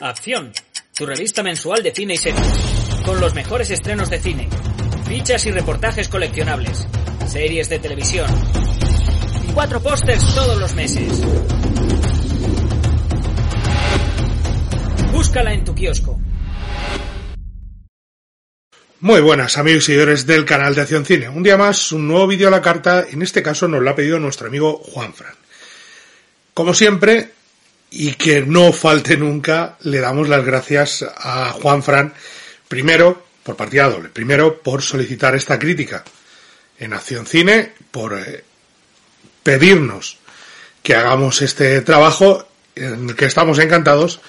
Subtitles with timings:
[0.00, 0.52] Acción,
[0.96, 2.42] tu revista mensual de cine y series,
[3.04, 4.48] con los mejores estrenos de cine,
[5.06, 6.88] fichas y reportajes coleccionables,
[7.28, 8.26] series de televisión,
[9.54, 11.22] cuatro pósters todos los meses.
[15.12, 16.18] Búscala en tu kiosco.
[19.00, 21.28] Muy buenas amigos y seguidores del canal de Acción Cine.
[21.28, 23.06] Un día más, un nuevo vídeo a la carta.
[23.08, 25.34] En este caso nos lo ha pedido nuestro amigo Juan Fran.
[26.54, 27.37] Como siempre,
[27.90, 32.12] y que no falte nunca, le damos las gracias a Juan Fran,
[32.68, 36.04] primero por partida doble, primero por solicitar esta crítica
[36.78, 38.44] en Acción Cine, por eh,
[39.42, 40.18] pedirnos
[40.82, 44.20] que hagamos este trabajo en el que estamos encantados,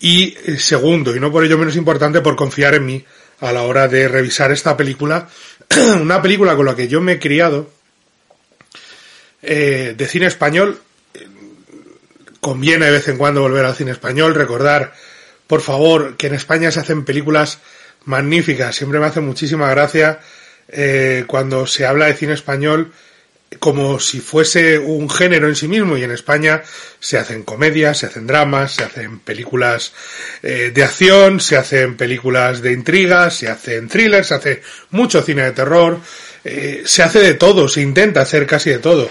[0.00, 3.04] y eh, segundo, y no por ello menos importante, por confiar en mí
[3.40, 5.28] a la hora de revisar esta película,
[6.00, 7.70] una película con la que yo me he criado,
[9.42, 10.80] eh, de cine español,
[12.40, 14.92] conviene de vez en cuando volver al cine español, recordar,
[15.46, 17.58] por favor, que en España se hacen películas
[18.04, 18.76] magníficas.
[18.76, 20.20] Siempre me hace muchísima gracia
[20.68, 22.92] eh, cuando se habla de cine español
[23.60, 26.62] como si fuese un género en sí mismo y en España
[26.98, 29.92] se hacen comedias, se hacen dramas, se hacen películas
[30.42, 35.42] eh, de acción, se hacen películas de intrigas, se hacen thrillers, se hace mucho cine
[35.42, 36.00] de terror,
[36.44, 39.10] eh, se hace de todo, se intenta hacer casi de todo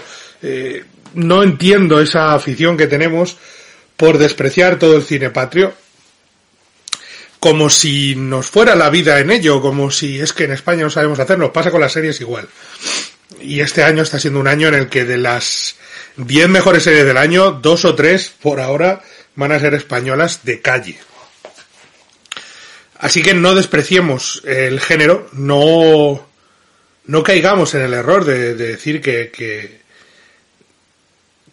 [1.16, 3.36] no entiendo esa afición que tenemos
[3.96, 5.74] por despreciar todo el cine patrio,
[7.40, 10.90] como si nos fuera la vida en ello, como si es que en España no
[10.90, 11.52] sabemos hacerlo.
[11.52, 12.48] Pasa con las series igual.
[13.40, 15.76] Y este año está siendo un año en el que de las
[16.16, 19.02] 10 mejores series del año, dos o tres por ahora
[19.34, 20.98] van a ser españolas de calle.
[22.98, 26.26] Así que no despreciemos el género, no,
[27.04, 29.85] no caigamos en el error de, decir que, que,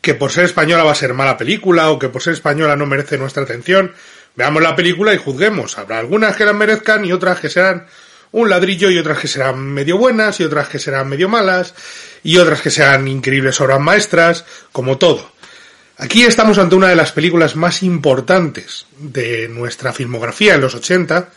[0.03, 2.85] que por ser española va a ser mala película o que por ser española no
[2.85, 3.93] merece nuestra atención.
[4.35, 5.77] Veamos la película y juzguemos.
[5.77, 7.87] Habrá algunas que la merezcan y otras que serán
[8.33, 11.73] un ladrillo y otras que serán medio buenas y otras que serán medio malas
[12.21, 15.31] y otras que sean increíbles obras maestras, como todo.
[15.95, 21.29] Aquí estamos ante una de las películas más importantes de nuestra filmografía en los 80,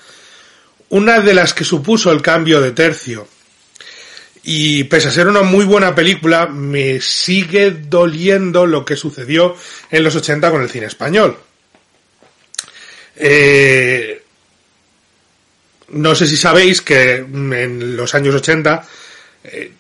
[0.89, 3.29] una de las que supuso el cambio de tercio
[4.49, 9.57] y pese a ser una muy buena película, me sigue doliendo lo que sucedió
[9.91, 11.37] en los 80 con el cine español.
[13.17, 14.23] Eh,
[15.89, 18.87] no sé si sabéis que en los años 80,
[19.43, 19.73] eh,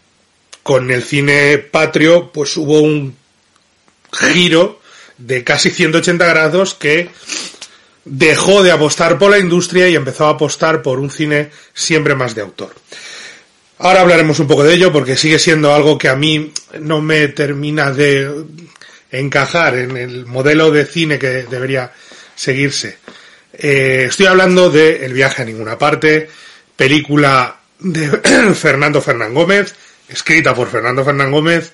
[0.64, 3.16] con el cine patrio, pues hubo un
[4.10, 4.80] giro
[5.16, 7.10] de casi 180 grados que
[8.04, 12.34] dejó de apostar por la industria y empezó a apostar por un cine siempre más
[12.34, 12.74] de autor.
[13.78, 16.50] Ahora hablaremos un poco de ello porque sigue siendo algo que a mí
[16.80, 18.30] no me termina de
[19.10, 21.92] encajar en el modelo de cine que debería
[22.34, 22.98] seguirse.
[23.52, 26.28] Eh, estoy hablando de El viaje a ninguna parte,
[26.74, 28.08] película de
[28.54, 29.74] Fernando Fernán Gómez,
[30.08, 31.70] escrita por Fernando Fernán Gómez,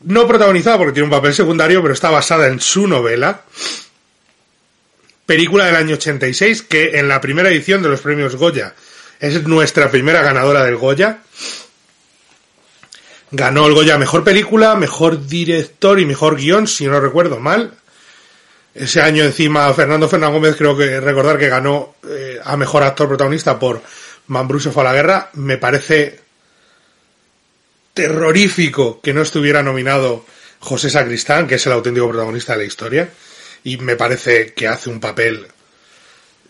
[0.00, 3.44] no protagonizada porque tiene un papel secundario, pero está basada en su novela.
[5.24, 8.74] Película del año 86 que en la primera edición de los premios Goya
[9.20, 11.18] es nuestra primera ganadora del Goya.
[13.30, 17.74] Ganó el Goya Mejor Película, Mejor Director y Mejor Guión, si no recuerdo mal.
[18.74, 23.08] Ese año encima Fernando Fernández Gómez creo que recordar que ganó eh, a Mejor Actor
[23.08, 23.80] Protagonista por
[24.26, 25.30] Mambrú fue a la guerra.
[25.34, 26.20] Me parece
[27.92, 30.24] terrorífico que no estuviera nominado
[30.58, 33.10] José Sacristán, que es el auténtico protagonista de la historia.
[33.62, 35.46] Y me parece que hace un papel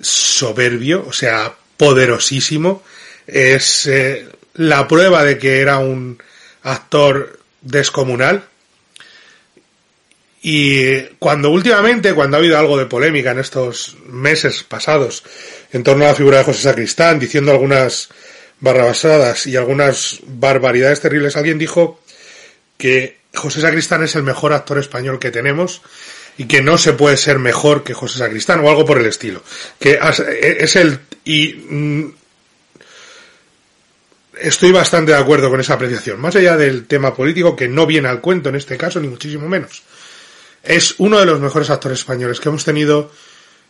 [0.01, 2.83] soberbio, o sea, poderosísimo.
[3.27, 6.23] Es eh, la prueba de que era un
[6.62, 8.45] actor descomunal.
[10.43, 15.25] Y cuando últimamente, cuando ha habido algo de polémica en estos meses pasados
[15.73, 18.11] en torno a la figura de José Sacristán, diciendo algunas
[18.61, 22.01] barrabasadas y algunas barbaridades terribles, alguien dijo
[22.77, 25.81] que José Sacristán es el mejor actor español que tenemos
[26.37, 29.43] y que no se puede ser mejor que José Sacristán o algo por el estilo.
[29.79, 29.99] Que
[30.59, 32.12] es el y mm,
[34.41, 36.20] estoy bastante de acuerdo con esa apreciación.
[36.20, 39.49] Más allá del tema político, que no viene al cuento en este caso, ni muchísimo
[39.49, 39.82] menos.
[40.62, 43.11] Es uno de los mejores actores españoles que hemos tenido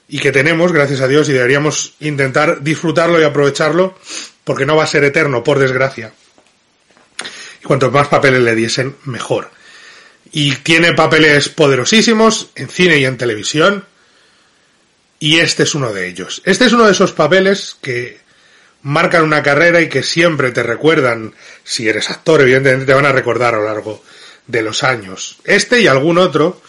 [0.08, 3.98] y que tenemos, gracias a Dios, y deberíamos intentar disfrutarlo y aprovecharlo,
[4.44, 6.12] porque no va a ser eterno, por desgracia.
[7.62, 9.50] Y cuantos más papeles le diesen, mejor.
[10.32, 13.84] Y tiene papeles poderosísimos en cine y en televisión
[15.24, 16.42] y este es uno de ellos.
[16.44, 18.18] Este es uno de esos papeles que
[18.82, 21.32] marcan una carrera y que siempre te recuerdan,
[21.62, 24.04] si eres actor, evidentemente te van a recordar a lo largo
[24.46, 25.38] de los años.
[25.44, 26.60] Este y algún otro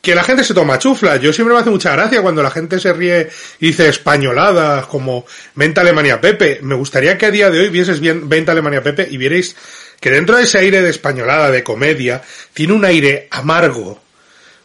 [0.00, 1.16] que la gente se toma chufla.
[1.16, 3.28] Yo siempre me hace mucha gracia cuando la gente se ríe
[3.58, 5.26] y dice españoladas como
[5.56, 6.60] Venta Alemania Pepe.
[6.62, 9.56] Me gustaría que a día de hoy vieses bien Venta Alemania Pepe y vierais
[10.00, 12.22] que dentro de ese aire de españolada, de comedia,
[12.52, 14.02] tiene un aire amargo,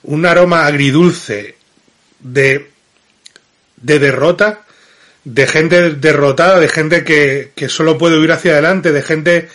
[0.03, 1.55] un aroma agridulce
[2.19, 2.69] de,
[3.77, 4.65] de derrota,
[5.23, 9.49] de gente derrotada, de gente que, que solo puede huir hacia adelante, de gente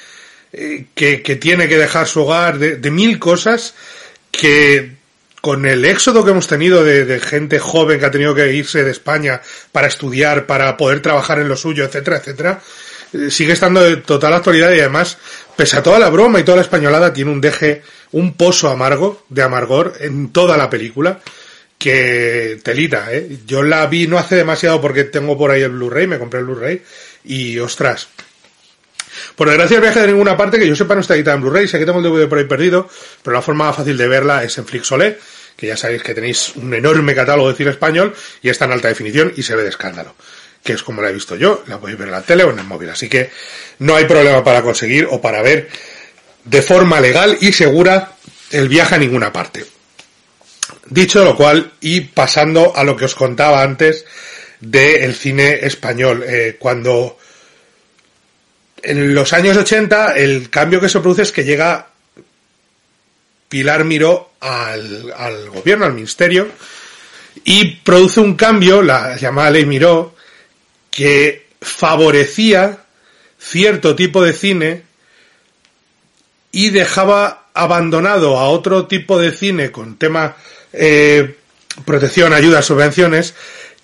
[0.52, 3.74] eh, que, que, tiene que dejar su hogar, de, de mil cosas
[4.30, 4.96] que
[5.40, 8.82] con el éxodo que hemos tenido de, de, gente joven que ha tenido que irse
[8.82, 9.40] de España
[9.70, 12.60] para estudiar, para poder trabajar en lo suyo, etcétera, etcétera,
[13.30, 15.18] sigue estando de total actualidad y además,
[15.56, 17.82] pese a toda la broma y toda la españolada, tiene un deje,
[18.12, 21.20] un pozo amargo, de amargor en toda la película,
[21.78, 23.38] que telita, ¿eh?
[23.46, 26.46] Yo la vi no hace demasiado porque tengo por ahí el Blu-ray, me compré el
[26.46, 26.82] Blu-ray,
[27.24, 28.08] y ostras,
[29.34, 31.68] por desgracia el viaje de ninguna parte que yo sepa no está editada en Blu-ray,
[31.68, 32.88] sé que tengo el DVD por ahí perdido,
[33.22, 35.18] pero la forma fácil de verla es en Flixolé,
[35.56, 38.88] que ya sabéis que tenéis un enorme catálogo de cine español y está en alta
[38.88, 40.14] definición y se ve de escándalo.
[40.62, 42.58] Que es como la he visto yo, la podéis ver en la tele o en
[42.58, 42.90] el móvil.
[42.90, 43.30] Así que
[43.78, 45.68] no hay problema para conseguir o para ver
[46.44, 48.12] de forma legal y segura
[48.50, 49.64] el viaje a ninguna parte.
[50.88, 54.04] Dicho lo cual, y pasando a lo que os contaba antes
[54.60, 57.18] del cine español, eh, cuando
[58.82, 61.88] en los años 80 el cambio que se produce es que llega
[63.48, 66.48] Pilar Miró al, al gobierno, al ministerio,
[67.44, 70.15] y produce un cambio, la llamada ley Miró,
[70.96, 72.78] que favorecía
[73.38, 74.82] cierto tipo de cine
[76.52, 80.36] y dejaba abandonado a otro tipo de cine con tema
[80.72, 81.36] eh,
[81.84, 83.34] protección, ayudas, subvenciones,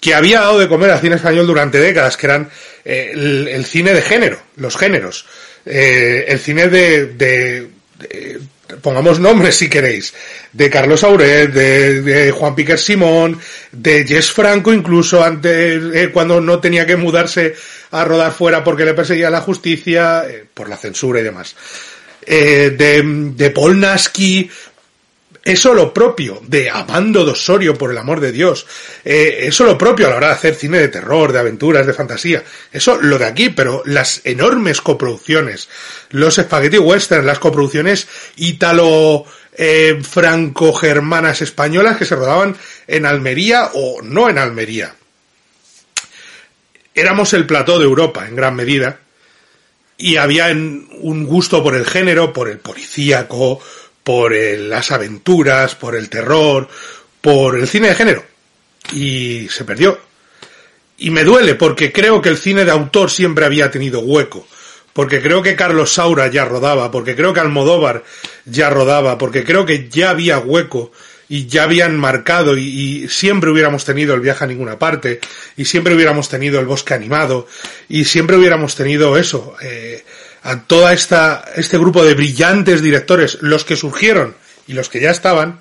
[0.00, 2.50] que había dado de comer al cine español durante décadas, que eran
[2.82, 5.26] eh, el, cine de género, los géneros,
[5.66, 7.68] eh, el cine de, de,
[8.80, 10.14] pongamos nombres si queréis,
[10.52, 13.38] de Carlos Aurel, de, de Juan Piquer Simón,
[13.70, 17.54] de Jess Franco incluso antes, eh, cuando no tenía que mudarse
[17.90, 21.54] a rodar fuera porque le perseguía la justicia, eh, por la censura y demás.
[22.24, 23.02] Eh, de,
[23.34, 24.48] de Paul Nasky,
[25.44, 28.64] eso lo propio de Amando Osorio, por el amor de Dios.
[29.04, 31.92] Eh, eso lo propio a la hora de hacer cine de terror, de aventuras, de
[31.92, 32.44] fantasía.
[32.70, 35.68] Eso lo de aquí, pero las enormes coproducciones,
[36.10, 38.06] los spaghetti western, las coproducciones
[38.36, 39.24] ítalo
[39.54, 40.00] eh,
[41.40, 42.56] españolas que se rodaban
[42.86, 44.94] en Almería o no en Almería.
[46.94, 49.00] Éramos el plató de Europa en gran medida
[49.96, 53.60] y había un gusto por el género, por el policíaco,
[54.04, 56.68] por el, las aventuras, por el terror,
[57.20, 58.24] por el cine de género.
[58.92, 59.98] Y se perdió.
[60.98, 64.46] Y me duele porque creo que el cine de autor siempre había tenido hueco.
[64.92, 68.04] Porque creo que Carlos Saura ya rodaba, porque creo que Almodóvar
[68.44, 70.92] ya rodaba, porque creo que ya había hueco
[71.28, 75.18] y ya habían marcado y, y, siempre hubiéramos tenido el viaje a ninguna parte
[75.56, 77.48] y siempre hubiéramos tenido el bosque animado
[77.88, 79.56] y siempre hubiéramos tenido eso.
[79.62, 80.04] Eh,
[80.42, 84.34] a toda esta, este grupo de brillantes directores, los que surgieron
[84.66, 85.60] y los que ya estaban,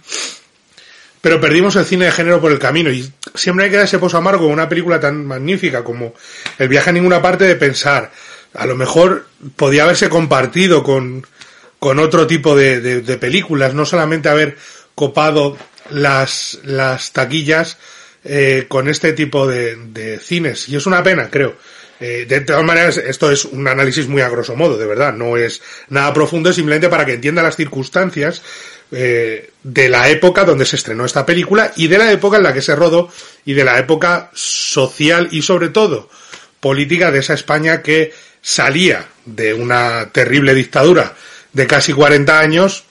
[1.21, 3.99] pero perdimos el cine de género por el camino y siempre hay que dar ese
[3.99, 6.15] pozo amargo una película tan magnífica como
[6.57, 8.11] El viaje a ninguna parte de pensar,
[8.53, 11.25] a lo mejor podía haberse compartido con,
[11.79, 14.57] con otro tipo de, de, de películas, no solamente haber
[14.95, 15.57] copado
[15.91, 17.77] las, las taquillas
[18.23, 20.69] eh, con este tipo de, de cines.
[20.69, 21.55] Y es una pena, creo.
[22.01, 25.37] Eh, de todas maneras, esto es un análisis muy a grosso modo, de verdad, no
[25.37, 28.41] es nada profundo, simplemente para que entienda las circunstancias
[28.91, 32.53] eh, de la época donde se estrenó esta película y de la época en la
[32.53, 33.09] que se rodó
[33.45, 36.09] y de la época social y sobre todo
[36.59, 41.13] política de esa España que salía de una terrible dictadura
[41.53, 42.83] de casi 40 años,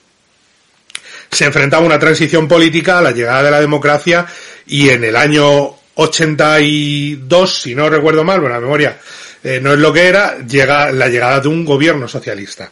[1.32, 4.26] se enfrentaba a una transición política a la llegada de la democracia
[4.66, 8.98] y en el año 82, si no recuerdo mal, bueno, la memoria
[9.42, 12.70] eh, no es lo que era, llega la llegada de un gobierno socialista.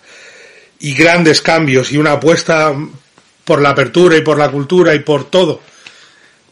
[0.80, 2.74] Y grandes cambios y una apuesta
[3.44, 5.60] por la apertura y por la cultura y por todo.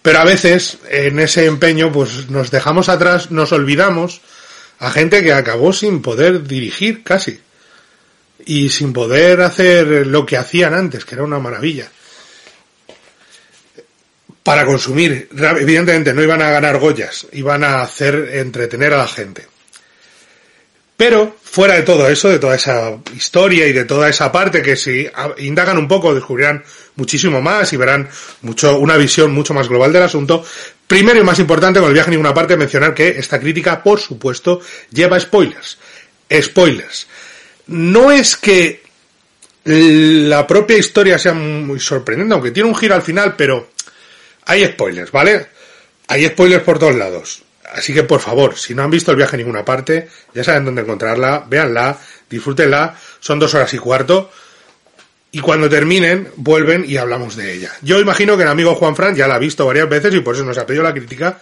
[0.03, 4.21] Pero a veces, en ese empeño, pues nos dejamos atrás, nos olvidamos
[4.79, 7.41] a gente que acabó sin poder dirigir casi.
[8.45, 11.91] Y sin poder hacer lo que hacían antes, que era una maravilla
[14.47, 15.29] para consumir.
[15.37, 19.45] Evidentemente no iban a ganar Goyas, iban a hacer entretener a la gente.
[20.97, 24.77] Pero fuera de todo eso, de toda esa historia y de toda esa parte que
[24.77, 25.05] si
[25.39, 26.63] indagan un poco descubrirán
[26.95, 28.09] muchísimo más y verán
[28.43, 30.45] mucho una visión mucho más global del asunto.
[30.87, 33.99] Primero y más importante con el viaje en ninguna parte mencionar que esta crítica, por
[33.99, 34.61] supuesto,
[34.93, 35.77] lleva spoilers.
[36.41, 37.09] Spoilers.
[37.67, 38.81] No es que
[39.65, 43.71] la propia historia sea muy sorprendente, aunque tiene un giro al final, pero
[44.47, 45.47] hay spoilers, ¿vale?
[46.09, 47.43] Hay spoilers por todos lados.
[47.73, 50.65] Así que por favor, si no han visto el viaje en ninguna parte, ya saben
[50.65, 51.99] dónde encontrarla, véanla,
[52.31, 54.31] disfrútenla, son dos horas y cuarto.
[55.33, 57.73] Y cuando terminen, vuelven y hablamos de ella.
[57.83, 60.35] Yo imagino que el amigo Juan Fran ya la ha visto varias veces y por
[60.35, 61.41] eso nos ha pedido la crítica.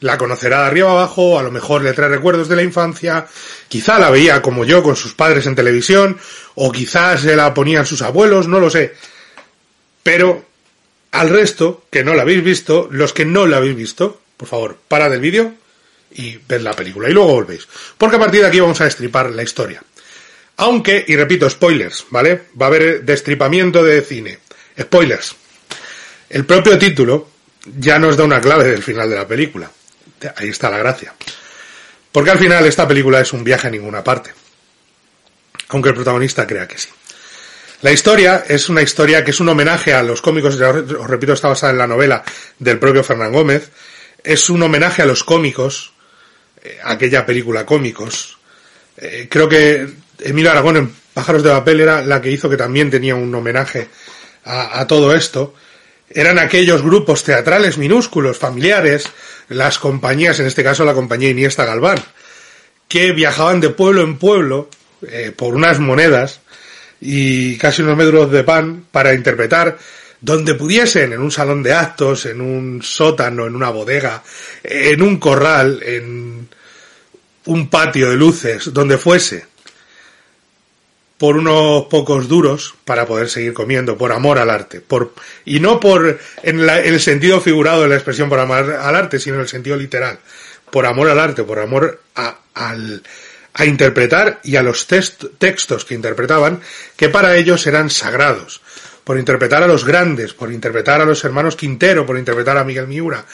[0.00, 3.26] La conocerá de arriba abajo, a lo mejor le trae recuerdos de la infancia,
[3.68, 6.18] quizá la veía como yo con sus padres en televisión,
[6.54, 8.94] o quizás se la ponían sus abuelos, no lo sé.
[10.02, 10.44] Pero
[11.12, 14.78] al resto, que no la habéis visto, los que no la habéis visto, por favor,
[14.88, 15.54] para del vídeo
[16.12, 17.66] y ved la película y luego volvéis.
[17.96, 19.82] Porque a partir de aquí vamos a destripar la historia.
[20.58, 22.44] Aunque, y repito, spoilers, ¿vale?
[22.60, 24.38] Va a haber destripamiento de cine.
[24.80, 25.36] Spoilers.
[26.30, 27.28] El propio título
[27.78, 29.70] ya nos da una clave del final de la película.
[30.36, 31.14] Ahí está la gracia.
[32.10, 34.32] Porque al final esta película es un viaje a ninguna parte.
[35.68, 36.88] Aunque el protagonista crea que sí.
[37.82, 41.48] La historia es una historia que es un homenaje a los cómicos, os repito, está
[41.48, 42.24] basada en la novela
[42.58, 43.70] del propio Fernán Gómez.
[44.24, 45.92] Es un homenaje a los cómicos,
[46.62, 48.38] eh, aquella película cómicos.
[48.96, 49.86] Eh, creo que
[50.20, 53.88] Emilio Aragón en Pájaros de Papel era la que hizo que también tenía un homenaje
[54.44, 55.54] a, todo esto.
[56.08, 59.10] Eran aquellos grupos teatrales minúsculos, familiares,
[59.48, 61.98] las compañías, en este caso la compañía Iniesta Galván,
[62.88, 64.70] que viajaban de pueblo en pueblo
[65.08, 66.40] eh, por unas monedas
[67.08, 69.78] y casi unos metros de pan para interpretar
[70.20, 74.24] donde pudiesen, en un salón de actos, en un sótano, en una bodega,
[74.64, 76.48] en un corral, en
[77.44, 79.46] un patio de luces, donde fuese
[81.16, 85.78] por unos pocos duros para poder seguir comiendo, por amor al arte, por y no
[85.78, 89.48] por en, el sentido figurado de la expresión por amor al arte, sino en el
[89.48, 90.18] sentido literal,
[90.72, 92.02] por amor al arte, por amor
[92.54, 93.02] al,
[93.58, 96.60] a interpretar y a los textos que interpretaban,
[96.94, 98.60] que para ellos eran sagrados,
[99.02, 102.86] por interpretar a los grandes, por interpretar a los hermanos Quintero, por interpretar a Miguel
[102.86, 103.24] Miura.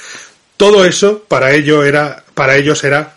[0.56, 3.14] Todo eso para ello era, para ellos era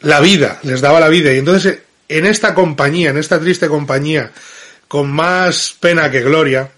[0.00, 1.32] la vida, les daba la vida.
[1.34, 4.32] Y entonces en esta compañía, en esta triste compañía,
[4.88, 6.70] con más pena que gloria,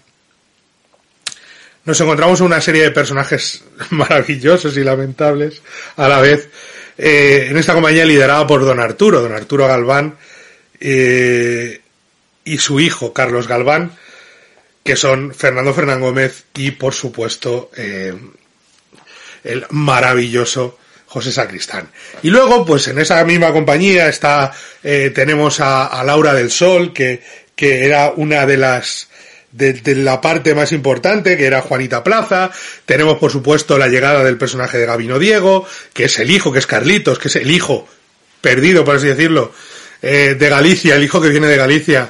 [1.85, 5.61] nos encontramos una serie de personajes maravillosos y lamentables
[5.95, 6.49] a la vez,
[6.97, 10.17] eh, en esta compañía liderada por don Arturo, don Arturo Galván,
[10.79, 11.81] eh,
[12.43, 13.97] y su hijo, Carlos Galván,
[14.83, 18.13] que son Fernando Fernán Gómez y, por supuesto, eh,
[19.43, 21.89] el maravilloso José Sacristán.
[22.23, 27.21] Y luego, pues en esa misma compañía está, tenemos a, Laura del Sol, que,
[27.55, 29.08] que era una de las,
[29.51, 32.51] de, la parte más importante, que era Juanita Plaza.
[32.85, 36.59] Tenemos, por supuesto, la llegada del personaje de Gabino Diego, que es el hijo, que
[36.59, 37.87] es Carlitos, que es el hijo
[38.41, 39.51] perdido, por así decirlo,
[40.01, 42.09] eh, de Galicia, el hijo que viene de Galicia,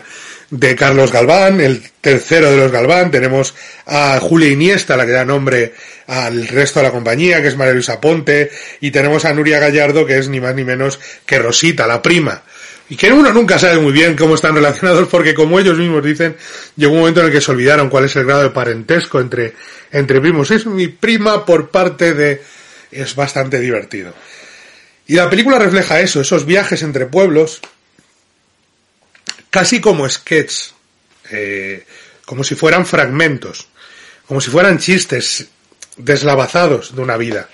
[0.51, 3.11] de Carlos Galván, el tercero de los Galván.
[3.11, 3.55] Tenemos
[3.85, 5.73] a Julia Iniesta, la que da nombre
[6.07, 10.05] al resto de la compañía, que es María Luisa Ponte, y tenemos a Nuria Gallardo,
[10.05, 12.43] que es ni más ni menos que Rosita, la prima.
[12.89, 16.35] Y que uno nunca sabe muy bien cómo están relacionados, porque como ellos mismos dicen,
[16.75, 19.53] llegó un momento en el que se olvidaron cuál es el grado de parentesco entre,
[19.91, 20.49] entre primos.
[20.49, 22.41] Es mi prima por parte de...
[22.91, 24.13] es bastante divertido.
[25.05, 27.61] Y la película refleja eso, esos viajes entre pueblos,
[29.49, 30.71] casi como sketch,
[31.31, 31.85] eh,
[32.25, 33.67] como si fueran fragmentos,
[34.27, 35.47] como si fueran chistes
[35.97, 37.49] deslavazados de una vida.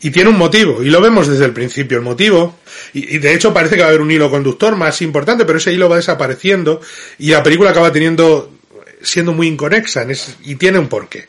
[0.00, 1.96] Y tiene un motivo, y lo vemos desde el principio.
[1.96, 2.58] El motivo,
[2.94, 5.72] y, de hecho parece que va a haber un hilo conductor más importante, pero ese
[5.72, 6.80] hilo va desapareciendo
[7.18, 8.54] y la película acaba teniendo,
[9.02, 10.06] siendo muy inconexa,
[10.44, 11.26] y tiene un porqué.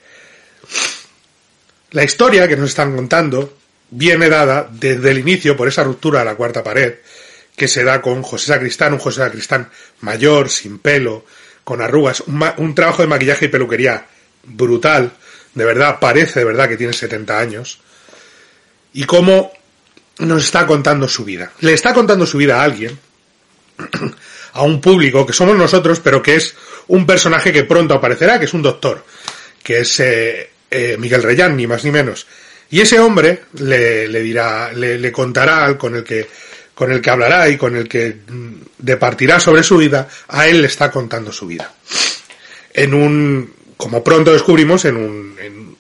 [1.91, 3.57] La historia que nos están contando
[3.89, 6.95] viene dada desde el inicio por esa ruptura de la cuarta pared,
[7.55, 9.69] que se da con José Sacristán, un José Sacristán
[10.01, 11.25] mayor, sin pelo,
[11.63, 12.23] con arrugas,
[12.57, 14.05] un trabajo de maquillaje y peluquería
[14.43, 15.13] brutal,
[15.55, 17.79] de verdad, parece de verdad que tiene 70 años,
[18.93, 19.51] y cómo
[20.19, 21.51] nos está contando su vida.
[21.59, 22.97] Le está contando su vida a alguien,
[24.53, 26.55] a un público que somos nosotros, pero que es
[26.87, 29.03] un personaje que pronto aparecerá, que es un doctor,
[29.61, 32.27] que es eh, eh, Miguel Reyán, ni más ni menos.
[32.69, 36.27] Y ese hombre le, le dirá, le, le, contará con el que
[36.73, 40.61] con el que hablará y con el que mm, departirá sobre su vida, a él
[40.61, 41.73] le está contando su vida.
[42.73, 45.74] En un como pronto descubrimos, en, un,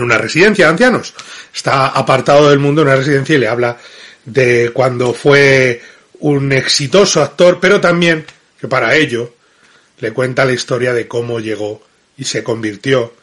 [0.00, 1.12] una residencia de ancianos.
[1.54, 3.76] Está apartado del mundo en una residencia y le habla
[4.24, 5.82] de cuando fue
[6.20, 8.24] un exitoso actor, pero también
[8.58, 9.34] que para ello
[9.98, 11.82] le cuenta la historia de cómo llegó
[12.16, 13.14] y se convirtió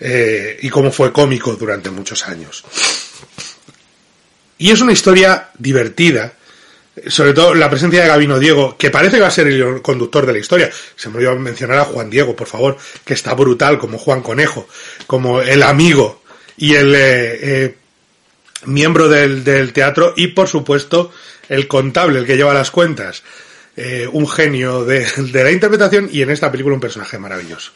[0.00, 2.64] eh, y cómo fue cómico durante muchos años.
[4.58, 6.32] Y es una historia divertida,
[7.06, 10.26] sobre todo la presencia de Gabino Diego, que parece que va a ser el conductor
[10.26, 10.70] de la historia.
[10.96, 14.68] Se me olvidó mencionar a Juan Diego, por favor, que está brutal, como Juan Conejo,
[15.06, 16.22] como el amigo
[16.56, 17.74] y el eh, eh,
[18.66, 21.12] miembro del, teatro, y por supuesto
[21.48, 23.22] el contable, el que lleva las cuentas.
[23.76, 27.70] Eh, un genio de, de, la interpretación y en esta película un personaje maravilloso.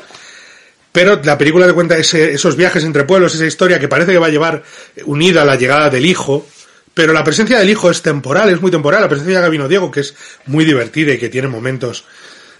[0.93, 4.19] Pero la película te cuenta ese, esos viajes entre pueblos, esa historia que parece que
[4.19, 4.63] va a llevar
[5.07, 6.47] unida a la llegada del hijo,
[6.95, 9.03] pero la presencia del hijo es temporal, es muy temporal.
[9.03, 10.15] La presencia de Gabino Diego, que es
[10.47, 12.05] muy divertida y que tiene momentos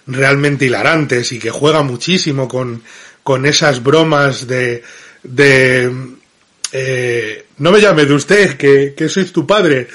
[0.07, 2.83] realmente hilarantes y que juega muchísimo con,
[3.23, 4.83] con esas bromas de,
[5.23, 5.91] de
[6.73, 9.87] eh, no me llame de usted, que, que soy tu padre,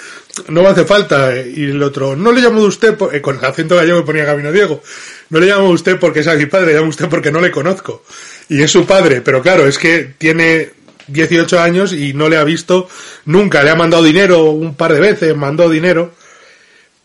[0.47, 1.35] no me hace falta.
[1.35, 4.05] Y el otro, no le llamo de usted, por, eh, con el acento gallego que
[4.05, 4.81] ponía Gabino Diego,
[5.29, 7.41] no le llamo de usted porque es mi padre, le llamo de usted porque no
[7.41, 8.03] le conozco.
[8.47, 10.71] Y es su padre, pero claro, es que tiene
[11.11, 12.87] 18 años y no le ha visto
[13.25, 13.63] nunca.
[13.63, 16.13] Le ha mandado dinero un par de veces, mandó dinero,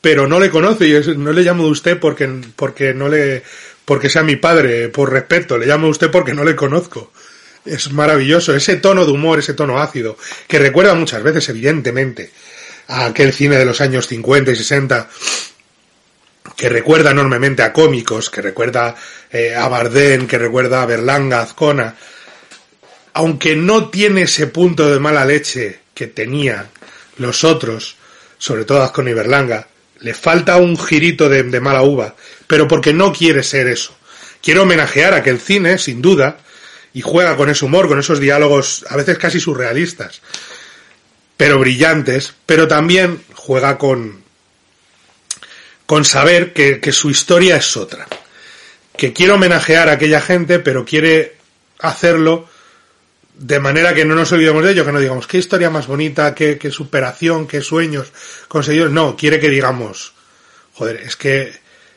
[0.01, 3.43] pero no le conoce y no le llamo de usted porque, porque no le,
[3.85, 7.13] porque sea mi padre, por respeto, le llamo de usted porque no le conozco.
[7.65, 12.31] Es maravilloso, ese tono de humor, ese tono ácido, que recuerda muchas veces, evidentemente,
[12.89, 15.09] a aquel cine de los años 50 y 60,
[16.57, 18.95] que recuerda enormemente a cómicos, que recuerda
[19.31, 21.97] eh, a Bardem, que recuerda a Berlanga, Azcona,
[23.14, 26.68] aunque no tiene ese punto de mala leche que tenían
[27.16, 27.97] los otros,
[28.38, 29.68] sobre todo Azcona y Berlanga,
[30.00, 32.16] le falta un girito de, mala uva,
[32.49, 33.97] pero porque no quiere ser eso.
[34.42, 36.38] Quiere homenajear a aquel cine, sin duda,
[36.92, 40.21] y juega con ese humor, con esos diálogos a veces casi surrealistas,
[41.37, 44.25] pero brillantes, pero también juega con,
[45.87, 48.09] con saber que su historia es otra,
[48.97, 51.37] que quiere homenajear a aquella gente, pero quiere
[51.78, 52.49] hacerlo
[53.37, 56.35] de manera que no nos olvidemos de ello, que no digamos qué historia más bonita,
[56.35, 58.12] qué, qué superación, qué sueños
[58.49, 58.93] conseguidos.
[58.93, 60.14] No, quiere que digamos,
[60.73, 61.53] joder, es que,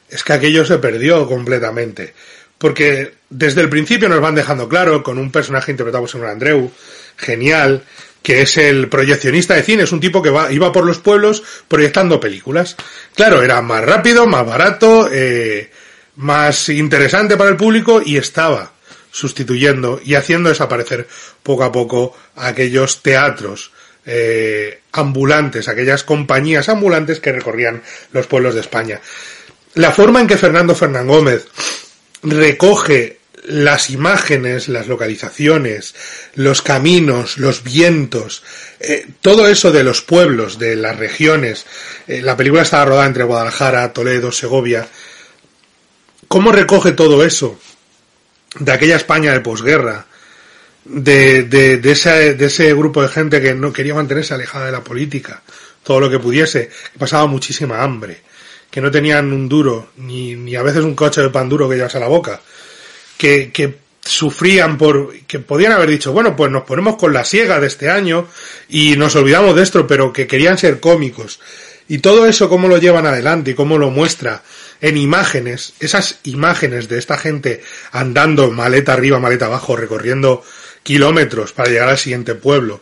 [0.10, 2.13] es que aquello se perdió completamente.
[2.58, 6.72] Porque desde el principio nos van dejando claro, con un personaje interpretado por señor Andreu,
[7.15, 7.84] genial,
[8.24, 11.44] que es el proyeccionista de cine, es un tipo que va, iba por los pueblos
[11.67, 12.76] proyectando películas.
[13.15, 15.69] Claro, era más rápido, más barato, eh,
[16.15, 18.73] más interesante para el público y estaba
[19.17, 21.08] sustituyendo y haciendo desaparecer
[21.41, 23.71] poco a poco aquellos teatros
[24.06, 29.01] eh, ambulantes, aquellas compañías ambulantes que recorrían los pueblos de España.
[29.73, 31.47] La forma en que Fernando Fernán Gómez
[32.21, 35.95] recoge las imágenes, las localizaciones,
[36.36, 38.43] los caminos, los vientos,
[38.80, 41.65] eh, todo eso de los pueblos, de las regiones.
[42.08, 44.88] Eh, la película estaba rodada entre Guadalajara, Toledo, Segovia.
[46.27, 47.60] ¿Cómo recoge todo eso
[48.60, 50.06] de aquella España de posguerra?
[50.86, 54.72] De, de, de, ese, de ese grupo de gente que no quería mantenerse alejada de
[54.72, 55.41] la política,
[55.84, 58.22] todo lo que pudiese, que pasaba muchísima hambre,
[58.72, 61.76] que no tenían un duro, ni, ni a veces un coche de pan duro que
[61.76, 62.39] llevas a la boca,
[63.17, 63.76] que, que
[64.08, 67.89] sufrían por, que podían haber dicho, bueno, pues nos ponemos con la siega de este
[67.89, 68.28] año
[68.70, 71.39] y nos olvidamos de esto, pero que querían ser cómicos.
[71.89, 74.43] Y todo eso, cómo lo llevan adelante y cómo lo muestra
[74.82, 80.44] en imágenes, esas imágenes de esta gente andando maleta arriba, maleta abajo, recorriendo
[80.84, 82.82] kilómetros para llegar al siguiente pueblo,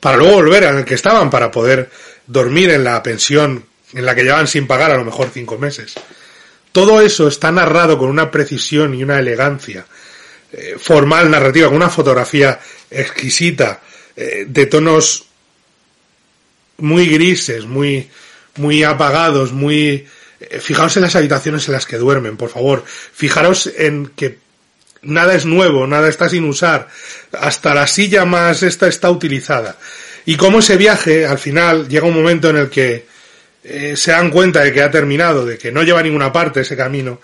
[0.00, 1.90] para luego volver al que estaban, para poder
[2.26, 5.94] dormir en la pensión en la que llevan sin pagar a lo mejor cinco meses.
[6.72, 9.86] Todo eso está narrado con una precisión y una elegancia
[10.52, 12.58] eh, formal, narrativa, con una fotografía
[12.90, 13.80] exquisita,
[14.16, 15.26] eh, de tonos
[16.78, 18.08] muy grises, muy,
[18.56, 20.06] muy apagados, muy...
[20.40, 22.84] Eh, fijaos en las habitaciones en las que duermen, por favor.
[22.86, 24.38] Fijaros en que
[25.02, 26.88] nada es nuevo, nada está sin usar.
[27.32, 29.76] Hasta la silla más esta está utilizada.
[30.26, 33.06] Y cómo ese viaje, al final, llega un momento en el que
[33.64, 36.60] eh, se dan cuenta de que ha terminado, de que no lleva a ninguna parte
[36.60, 37.20] ese camino,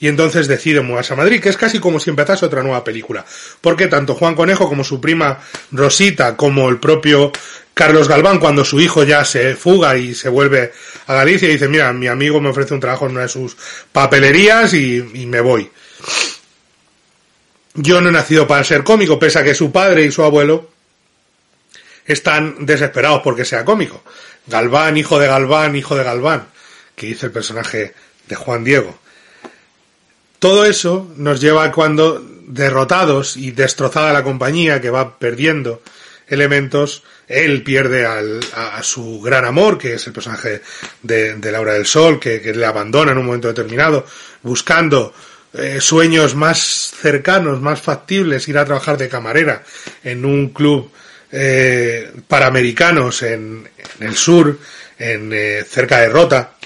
[0.00, 3.24] y entonces deciden mudarse a Madrid, que es casi como si empezase otra nueva película.
[3.60, 5.40] Porque tanto Juan Conejo como su prima
[5.72, 7.32] Rosita, como el propio
[7.74, 10.72] Carlos Galván, cuando su hijo ya se fuga y se vuelve
[11.06, 13.56] a Galicia dice, mira, mi amigo me ofrece un trabajo en una de sus
[13.92, 15.70] papelerías y, me voy.
[17.74, 20.70] Yo no he nacido para ser cómico, pese a que su padre y su abuelo
[22.04, 24.02] están desesperados porque sea cómico.
[24.46, 26.48] Galván, hijo de Galván, hijo de Galván,
[26.96, 27.94] que hizo el personaje
[28.26, 28.98] de Juan Diego.
[30.38, 35.82] Todo eso nos lleva a cuando, derrotados y destrozada la compañía, que va perdiendo
[36.28, 40.62] elementos, él pierde al, a, su gran amor, que es el personaje
[41.02, 44.06] de, Laura del Sol, que, le abandona en un momento determinado,
[44.42, 45.12] buscando
[45.54, 46.58] eh, sueños más
[47.00, 49.62] cercanos, más factibles, ir a trabajar de camarera
[50.04, 50.90] en un club
[51.32, 53.68] eh, paramericanos en,
[54.00, 54.58] en, el sur,
[54.98, 56.57] en eh, cerca de Rota.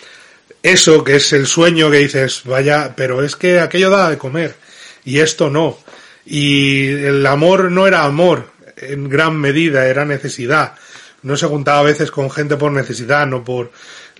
[0.63, 4.55] Eso que es el sueño que dices, vaya, pero es que aquello da de comer
[5.05, 5.79] y esto no.
[6.25, 10.75] Y el amor no era amor en gran medida, era necesidad.
[11.23, 13.73] No se juntaba a veces con gente por necesidad, no por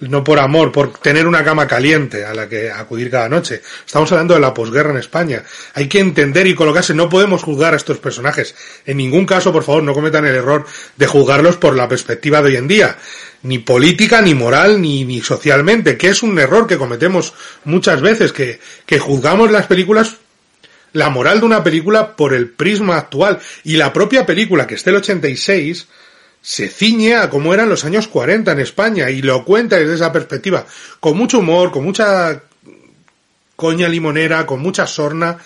[0.09, 3.63] no por amor, por tener una cama caliente a la que acudir cada noche.
[3.87, 5.43] Estamos hablando de la posguerra en España.
[5.75, 8.55] Hay que entender y colocarse, no podemos juzgar a estos personajes.
[8.85, 12.49] En ningún caso, por favor, no cometan el error de juzgarlos por la perspectiva de
[12.49, 12.97] hoy en día.
[13.43, 17.35] Ni política, ni moral, ni, ni socialmente, que es un error que cometemos
[17.65, 20.17] muchas veces, que, que juzgamos las películas
[20.93, 24.91] la moral de una película por el prisma actual y la propia película que esté
[24.91, 25.89] el 86
[26.43, 30.13] se ciñe a cómo eran los años 40 en España y lo cuenta desde esa
[30.13, 30.67] perspectiva,
[30.99, 32.43] con mucho humor, con mucha
[33.55, 35.39] coña limonera, con mucha sorna,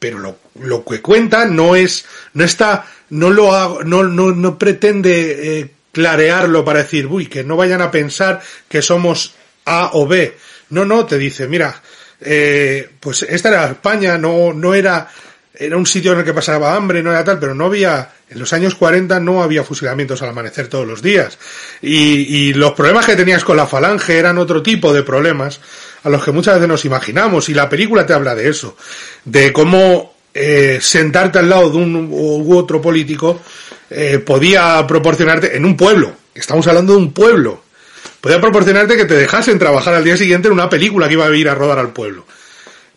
[0.00, 0.18] pero
[0.58, 5.70] lo, que cuenta no es, no está, no lo hago, no, no, no pretende eh,
[5.92, 10.36] clarearlo para decir, uy, que no vayan a pensar que somos A o B.
[10.70, 11.80] No, no, te dice, mira,
[12.20, 15.08] eh, pues esta era España, no, no era,
[15.54, 18.38] era un sitio en el que pasaba hambre, no era tal, pero no había en
[18.38, 21.38] los años 40 no había fusilamientos al amanecer todos los días.
[21.82, 25.60] Y, y, los problemas que tenías con la falange eran otro tipo de problemas
[26.02, 27.50] a los que muchas veces nos imaginamos.
[27.50, 28.74] Y la película te habla de eso.
[29.24, 33.42] De cómo eh, sentarte al lado de un u otro político
[33.90, 36.12] eh, podía proporcionarte en un pueblo.
[36.34, 37.62] Estamos hablando de un pueblo.
[38.20, 41.36] Podía proporcionarte que te dejasen trabajar al día siguiente en una película que iba a
[41.36, 42.24] ir a rodar al pueblo.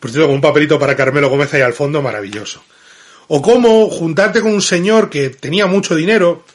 [0.06, 2.62] Por cierto, con un papelito para Carmelo Gómez ahí al fondo, maravilloso
[3.28, 6.46] o cómo juntarte con un señor que tenía mucho dinero,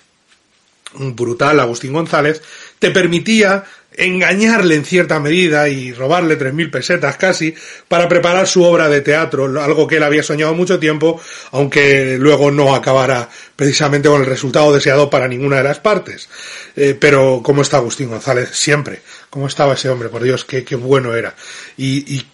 [0.95, 2.43] un brutal Agustín González,
[2.79, 7.55] te permitía engañarle en cierta medida y robarle tres mil pesetas casi
[7.89, 12.53] para preparar su obra de teatro, algo que él había soñado mucho tiempo, aunque luego
[12.53, 16.29] no acabara precisamente con el resultado deseado para ninguna de las partes.
[16.77, 20.77] Eh, pero cómo está Agustín González siempre, cómo estaba ese hombre, por Dios, qué, qué
[20.77, 21.35] bueno era.
[21.77, 22.25] Y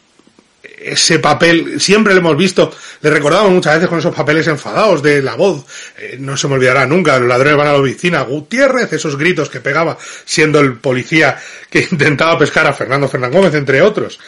[0.78, 5.22] ese papel, siempre lo hemos visto, le recordamos muchas veces con esos papeles enfadados de
[5.22, 5.64] la voz,
[5.98, 9.48] eh, no se me olvidará nunca, los ladrones van a la oficina, Gutiérrez, esos gritos
[9.48, 11.38] que pegaba siendo el policía
[11.70, 14.18] que intentaba pescar a Fernando Fernández Gómez, entre otros,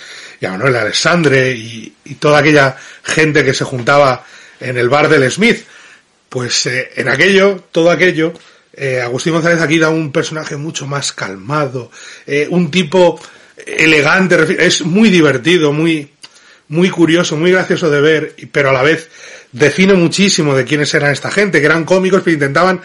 [0.40, 4.24] y a Manuel Alessandre y, toda aquella gente que se juntaba
[4.60, 5.64] en el bar del Smith,
[6.28, 8.32] pues eh, en aquello, todo aquello,
[8.72, 11.90] eh, Agustín González aquí da un personaje mucho más calmado,
[12.50, 13.20] un tipo
[13.66, 16.10] elegante, es muy divertido, muy,
[16.68, 19.08] muy curioso, muy gracioso de ver, pero a la vez
[19.52, 22.82] define muchísimo de quiénes eran esta gente, que eran cómicos pero intentaban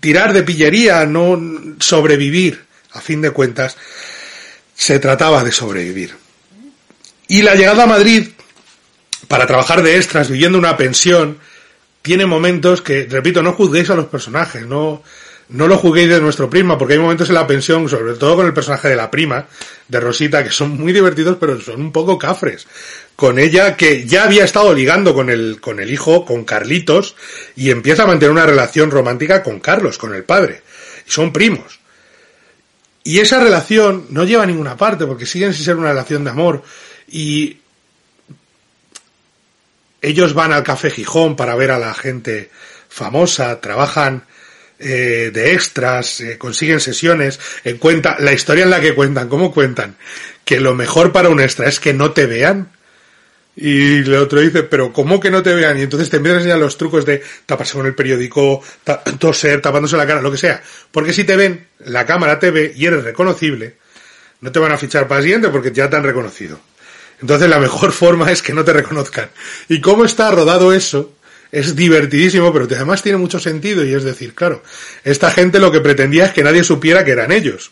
[0.00, 1.40] tirar de pillería, no
[1.78, 2.64] sobrevivir.
[2.92, 3.76] A fin de cuentas,
[4.74, 6.14] se trataba de sobrevivir.
[7.26, 8.28] Y la llegada a Madrid,
[9.26, 11.38] para trabajar de extras, viviendo una pensión,
[12.02, 15.02] tiene momentos que, repito, no juzguéis a los personajes, no,
[15.48, 18.46] no lo juguéis de nuestro prima, porque hay momentos en la pensión, sobre todo con
[18.46, 19.46] el personaje de la prima,
[19.88, 22.66] de Rosita, que son muy divertidos, pero son un poco cafres
[23.16, 27.14] con ella que ya había estado ligando con el, con el hijo, con Carlitos,
[27.54, 30.62] y empieza a mantener una relación romántica con Carlos, con el padre.
[31.06, 31.78] Y son primos.
[33.04, 36.30] Y esa relación no lleva a ninguna parte, porque siguen sin ser una relación de
[36.30, 36.62] amor.
[37.06, 37.58] Y
[40.02, 42.50] ellos van al Café Gijón para ver a la gente
[42.88, 44.24] famosa, trabajan
[44.78, 49.52] eh, de extras, eh, consiguen sesiones, eh, cuenta, la historia en la que cuentan, ¿cómo
[49.52, 49.96] cuentan?
[50.44, 52.70] Que lo mejor para un extra es que no te vean,
[53.56, 55.78] y el otro dice, pero ¿cómo que no te vean?
[55.78, 58.62] Y entonces te empiezan a enseñar los trucos de taparse con el periódico,
[59.18, 60.60] toser, tapándose la cara, lo que sea.
[60.90, 63.76] Porque si te ven, la cámara te ve y eres reconocible,
[64.40, 66.58] no te van a fichar para el siguiente porque ya te han reconocido.
[67.20, 69.30] Entonces la mejor forma es que no te reconozcan.
[69.68, 71.12] Y cómo está rodado eso,
[71.52, 74.62] es divertidísimo, pero además tiene mucho sentido y es decir, claro,
[75.04, 77.70] esta gente lo que pretendía es que nadie supiera que eran ellos.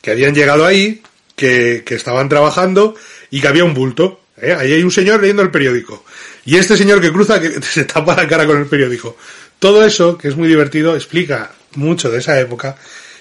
[0.00, 1.02] Que habían llegado ahí,
[1.36, 2.94] que, que estaban trabajando
[3.30, 4.54] y que había un bulto ¿Eh?
[4.58, 6.04] Ahí hay un señor leyendo el periódico.
[6.44, 9.16] Y este señor que cruza que se tapa la cara con el periódico.
[9.58, 12.76] Todo eso, que es muy divertido, explica mucho de esa época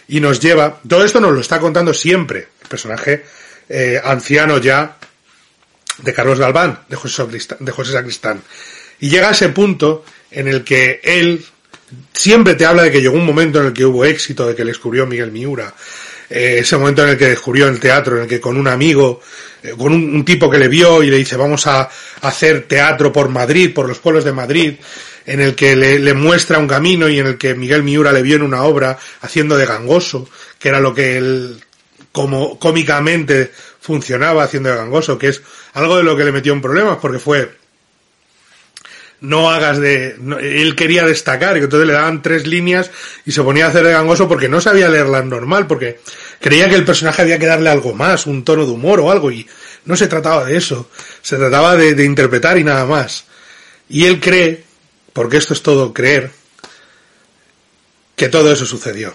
[0.08, 0.80] y nos lleva.
[0.88, 3.24] Todo esto nos lo está contando siempre el personaje
[3.70, 4.98] eh, anciano ya
[6.00, 8.42] de Carlos Galván, de José, Sacristán, de José Sacristán.
[9.02, 11.44] Y llega a ese punto en el que él
[12.14, 14.64] siempre te habla de que llegó un momento en el que hubo éxito, de que
[14.64, 15.74] le descubrió Miguel Miura,
[16.30, 19.20] eh, ese momento en el que descubrió el teatro, en el que con un amigo,
[19.64, 21.90] eh, con un, tipo que le vio y le dice vamos a, a,
[22.22, 24.76] hacer teatro por Madrid, por los pueblos de Madrid,
[25.26, 28.22] en el que le, le, muestra un camino y en el que Miguel Miura le
[28.22, 31.60] vio en una obra haciendo de gangoso, que era lo que él
[32.12, 35.42] como cómicamente funcionaba haciendo de gangoso, que es
[35.74, 37.61] algo de lo que le metió en problemas porque fue
[39.22, 40.18] no hagas de...
[40.42, 42.92] él quería destacar, y entonces le daban tres líneas
[43.26, 46.00] y se ponía a hacer de gangoso porque no sabía leerla normal, porque
[46.40, 49.32] creía que el personaje había que darle algo más, un tono de humor o algo,
[49.32, 49.48] y
[49.86, 50.90] no se trataba de eso,
[51.22, 53.26] se trataba de, de interpretar y nada más.
[53.88, 54.64] Y él cree,
[55.14, 56.32] porque esto es todo creer,
[58.16, 59.14] que todo eso sucedió.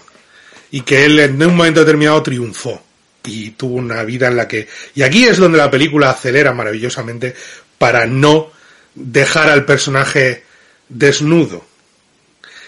[0.71, 2.83] Y que él en un momento determinado triunfó
[3.23, 4.67] y tuvo una vida en la que...
[4.95, 7.33] Y aquí es donde la película acelera maravillosamente
[7.77, 8.51] para no
[8.97, 10.43] dejar al personaje
[10.89, 11.65] desnudo.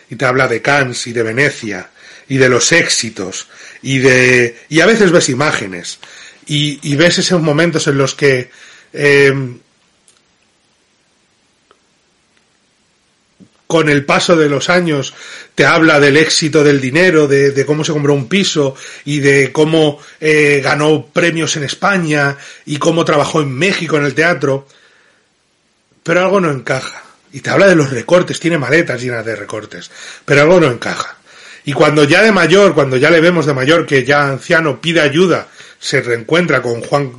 [0.10, 1.90] Y te habla de Cannes y de Venecia
[2.28, 3.48] y de los éxitos
[3.82, 4.58] y de...
[4.70, 6.00] y a veces ves imágenes
[6.46, 8.50] y, y ves esos momentos en los que
[8.94, 9.34] eh,
[13.70, 15.14] con el paso de los años
[15.54, 19.52] te habla del éxito del dinero, de, de cómo se compró un piso y de
[19.52, 24.68] cómo eh, ganó premios en España y cómo trabajó en México en el teatro,
[26.10, 27.04] pero algo no encaja.
[27.32, 29.92] Y te habla de los recortes, tiene maletas llenas de recortes,
[30.26, 31.20] pero algo no encaja.
[31.66, 35.02] Y cuando ya de mayor, cuando ya le vemos de mayor que ya anciano pide
[35.02, 37.12] ayuda, se reencuentra con Juan,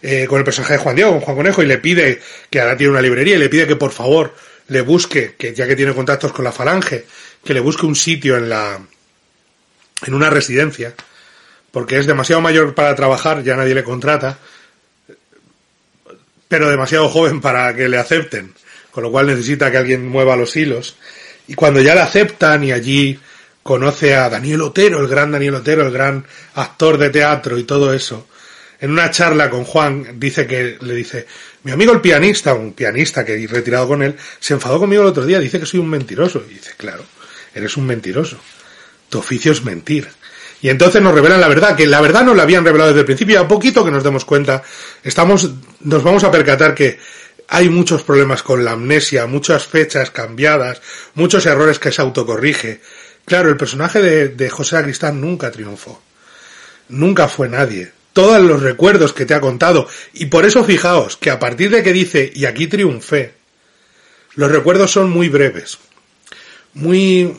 [0.00, 2.74] eh, con el personaje de Juan Diego, con Juan Conejo, y le pide, que ahora
[2.74, 4.34] tiene una librería, y le pide que por favor
[4.68, 7.04] le busque, que ya que tiene contactos con la falange,
[7.44, 8.80] que le busque un sitio en la,
[10.06, 10.94] en una residencia,
[11.70, 14.38] porque es demasiado mayor para trabajar, ya nadie le contrata,
[16.48, 18.54] pero demasiado joven para que le acepten,
[18.90, 20.96] con lo cual necesita que alguien mueva los hilos.
[21.46, 23.18] Y cuando ya le aceptan y allí
[23.62, 27.92] conoce a Daniel Otero, el gran Daniel Otero, el gran actor de teatro y todo
[27.92, 28.26] eso,
[28.80, 31.26] en una charla con Juan dice que le dice,
[31.64, 35.08] mi amigo el pianista, un pianista que he retirado con él, se enfadó conmigo el
[35.08, 36.44] otro día, dice que soy un mentiroso.
[36.48, 37.04] Y dice, claro,
[37.54, 38.38] eres un mentiroso.
[39.08, 40.08] Tu oficio es mentir.
[40.60, 43.06] Y entonces nos revelan la verdad, que la verdad nos la habían revelado desde el
[43.06, 44.62] principio a poquito que nos demos cuenta,
[45.04, 46.98] estamos, nos vamos a percatar que
[47.48, 50.82] hay muchos problemas con la amnesia, muchas fechas cambiadas,
[51.14, 52.80] muchos errores que se autocorrige.
[53.24, 56.02] Claro, el personaje de, de José Acristán nunca triunfó.
[56.88, 59.86] Nunca fue nadie todos los recuerdos que te ha contado.
[60.12, 63.34] Y por eso fijaos que a partir de que dice, y aquí triunfé,
[64.34, 65.78] los recuerdos son muy breves,
[66.74, 67.32] muy,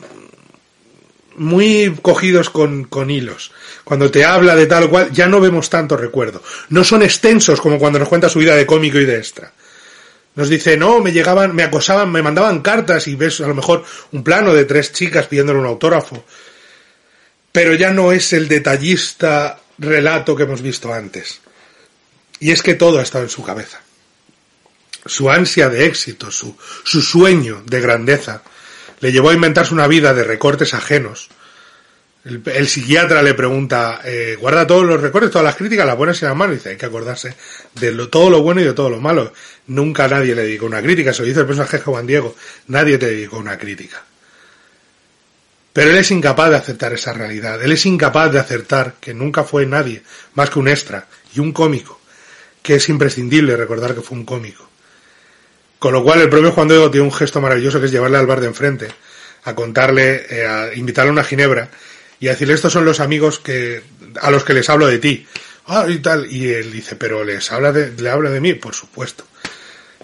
[1.36, 3.52] muy cogidos con, con hilos.
[3.84, 6.42] Cuando te habla de tal o cual, ya no vemos tanto recuerdo.
[6.68, 9.52] No son extensos como cuando nos cuenta su vida de cómico y de extra.
[10.34, 13.84] Nos dice, no, me llegaban, me acosaban, me mandaban cartas y ves a lo mejor
[14.12, 16.24] un plano de tres chicas pidiéndole un autógrafo.
[17.52, 21.40] Pero ya no es el detallista relato que hemos visto antes.
[22.38, 23.80] Y es que todo ha estado en su cabeza.
[25.04, 28.42] Su ansia de éxito, su, su sueño de grandeza,
[29.00, 31.28] le llevó a inventarse una vida de recortes ajenos.
[32.22, 36.26] El, psiquiatra le pregunta, eh, guarda todos los recortes, todas las críticas, las buenas y
[36.26, 36.56] las malas.
[36.56, 37.34] dice, hay que acordarse
[37.74, 39.32] de todo lo bueno y de todo lo malo.
[39.68, 42.36] Nunca nadie le dedicó una crítica, se lo dice el personaje de Juan Diego,
[42.66, 44.04] nadie te dedicó una crítica.
[45.72, 47.62] Pero él es incapaz de aceptar esa realidad.
[47.62, 50.02] Él es incapaz de aceptar que nunca fue nadie
[50.34, 52.00] más que un extra y un cómico,
[52.62, 54.69] que es imprescindible recordar que fue un cómico.
[55.80, 58.28] Con lo cual el propio Juan Diego tiene un gesto maravilloso que es llevarle al
[58.28, 58.86] bar de enfrente,
[59.42, 61.68] a contarle, eh, a invitarle a una ginebra
[62.20, 63.82] y a decirle estos son los amigos que
[64.20, 65.26] a los que les hablo de ti.
[65.66, 66.30] Ah, y tal.
[66.30, 69.24] Y él dice, pero les habla de, le habla de mí, por supuesto.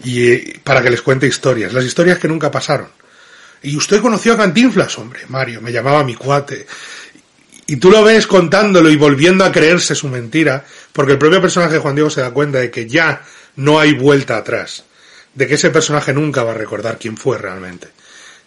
[0.03, 2.89] Y eh, para que les cuente historias, las historias que nunca pasaron
[3.63, 6.67] y usted conoció a Cantinflas, hombre, Mario, me llamaba mi cuate.
[7.67, 11.75] Y tú lo ves contándolo y volviendo a creerse su mentira, porque el propio personaje
[11.75, 13.23] de Juan Diego se da cuenta de que ya
[13.57, 14.85] no hay vuelta atrás,
[15.37, 17.89] de que ese personaje nunca va a recordar quién fue realmente,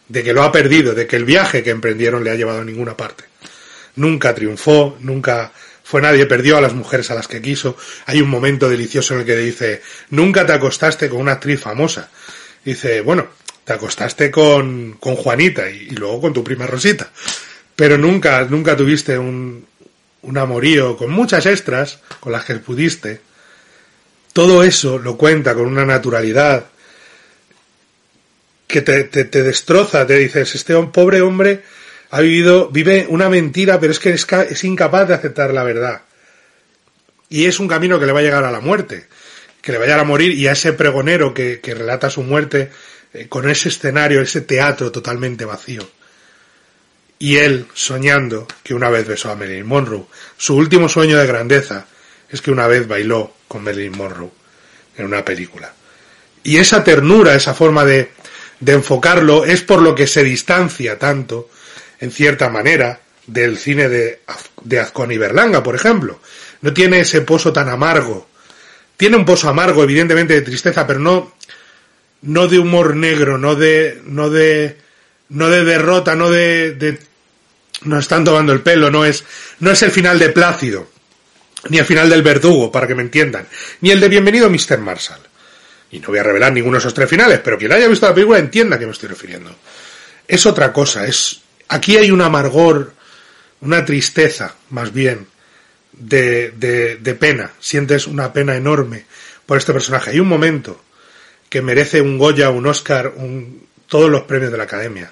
[0.08, 2.66] de que lo ha perdido, de que el viaje que emprendieron le ha llevado a
[2.66, 3.26] ninguna parte.
[3.96, 5.52] Nunca triunfó, nunca
[5.84, 7.78] fue nadie, perdió a las mujeres a las que quiso.
[8.08, 12.10] Hay un momento delicioso en el que dice, nunca te acostaste con una actriz famosa.
[12.66, 13.28] Dice, bueno,
[13.64, 17.12] te acostaste con, con Juanita y, luego con tu prima Rosita.
[17.76, 19.66] Pero nunca, nunca tuviste un,
[20.24, 23.22] un amorío con muchas extras con las que pudiste.
[24.34, 26.66] Todo eso lo cuenta con una naturalidad
[28.70, 31.64] que te, te, destroza, te dices, este pobre hombre
[32.12, 36.04] ha vivido, vive una mentira, pero es que es, incapaz de aceptar la verdad.
[37.30, 39.08] Y es un camino que le va a llegar a la muerte,
[39.60, 42.22] que le va a llegar a morir, y a ese pregonero que, que relata su
[42.22, 42.70] muerte
[43.12, 45.90] eh, con ese escenario, ese teatro totalmente vacío.
[47.18, 50.06] Y él soñando que una vez besó a Marilyn Monroe.
[50.38, 51.88] Su último sueño de grandeza
[52.30, 54.30] es que una vez bailó con Marilyn Monroe
[54.96, 55.74] en una película.
[56.44, 58.12] Y esa ternura, esa forma de,
[58.60, 61.50] de enfocarlo, es por lo que se distancia tanto,
[62.00, 64.22] en cierta manera, del cine de,
[64.64, 66.20] de Azcón y Berlanga, por ejemplo.
[66.62, 68.28] No tiene ese pozo tan amargo.
[68.98, 71.34] Tiene un pozo amargo, evidentemente, de tristeza, pero no,
[72.24, 74.78] no de humor negro, no de, no de,
[75.30, 77.00] no de derrota, no de, de
[77.84, 79.24] nos están tomando el pelo, no es,
[79.60, 80.90] no es el final de Plácido,
[81.70, 83.48] ni el final del Verdugo, para que me entiendan,
[83.82, 84.80] ni el de Bienvenido Mr.
[84.80, 85.22] Marshall.
[85.92, 88.14] Y no voy a revelar ninguno de esos tres finales, pero quien haya visto la
[88.14, 89.56] película entienda a qué me estoy refiriendo.
[90.28, 92.94] Es otra cosa, es, aquí hay un amargor,
[93.62, 95.28] una tristeza, más bien,
[95.92, 97.52] de, de, pena.
[97.60, 99.06] Sientes una pena enorme
[99.46, 100.12] por este personaje.
[100.12, 100.82] Hay un momento
[101.50, 105.12] que merece un Goya, un Oscar, un, todos los premios de la Academia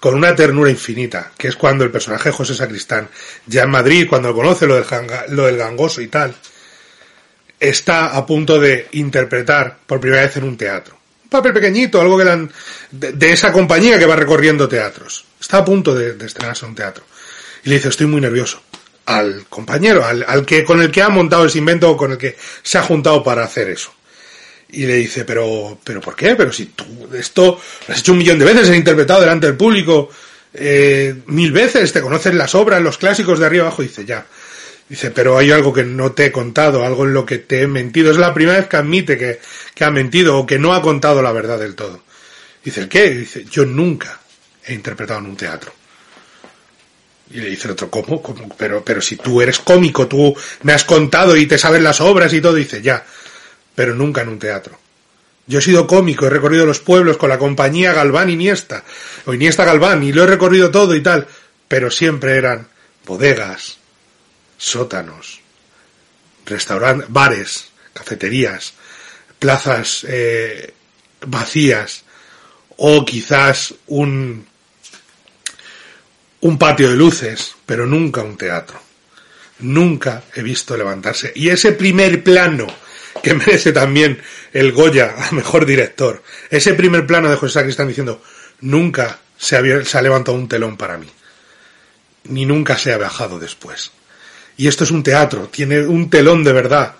[0.00, 3.10] con una ternura infinita, que es cuando el personaje de José Sacristán,
[3.44, 4.82] ya en Madrid, cuando conoce lo
[5.28, 6.34] lo del gangoso y tal,
[7.60, 10.98] está a punto de interpretar por primera vez en un teatro.
[11.24, 12.50] Un papel pequeñito, algo que dan
[12.90, 15.26] de, esa compañía que va recorriendo teatros.
[15.38, 17.04] Está a punto de, de, estrenarse un teatro.
[17.64, 18.62] Y le dice, estoy muy nervioso.
[19.06, 22.36] Al compañero, al, que, con el que ha montado ese invento o con el que
[22.62, 23.92] se ha juntado para hacer eso.
[24.70, 26.36] Y le dice, pero, pero ¿por qué?
[26.36, 29.56] Pero si tú esto lo has hecho un millón de veces, has interpretado delante del
[29.56, 30.10] público
[30.52, 33.82] eh, mil veces, te conoces las obras, los clásicos de arriba abajo.
[33.82, 34.26] Dice, ya.
[34.90, 37.66] Dice, pero hay algo que no te he contado, algo en lo que te he
[37.66, 38.10] mentido.
[38.10, 39.40] Es la primera vez que admite que,
[39.74, 42.02] que ha mentido o que no ha contado la verdad del todo.
[42.62, 43.10] Dice, ¿el qué?
[43.10, 44.20] Dice, yo nunca
[44.66, 45.72] he interpretado en un teatro.
[47.30, 48.20] Y le dice el otro, ¿cómo?
[48.58, 52.32] Pero, pero si tú eres cómico, tú me has contado y te sabes las obras
[52.34, 52.54] y todo.
[52.54, 53.06] Dice, ya
[53.80, 54.78] pero nunca en un teatro.
[55.46, 58.84] Yo he sido cómico, he recorrido los pueblos con la compañía Galván Iniesta,
[59.24, 61.26] o Iniesta Galván, y lo he recorrido todo y tal,
[61.66, 62.68] pero siempre eran
[63.06, 63.78] bodegas,
[64.60, 65.40] sótanos,
[66.44, 68.74] restaurantes, bares, cafeterías,
[69.38, 70.74] plazas eh,
[71.26, 72.04] vacías,
[72.76, 74.46] o quizás un,
[76.40, 78.80] un patio de luces, pero nunca un teatro.
[79.60, 81.32] Nunca he visto levantarse.
[81.34, 82.66] Y ese primer plano
[83.22, 84.20] que merece también
[84.52, 86.22] el Goya a mejor director.
[86.50, 88.22] Ese primer plano de José Sacristán diciendo,
[88.60, 91.08] nunca se ha, se ha levantado un telón para mí,
[92.24, 93.92] ni nunca se ha bajado después.
[94.60, 96.92] Y esto es un teatro, tiene un telón de verdad.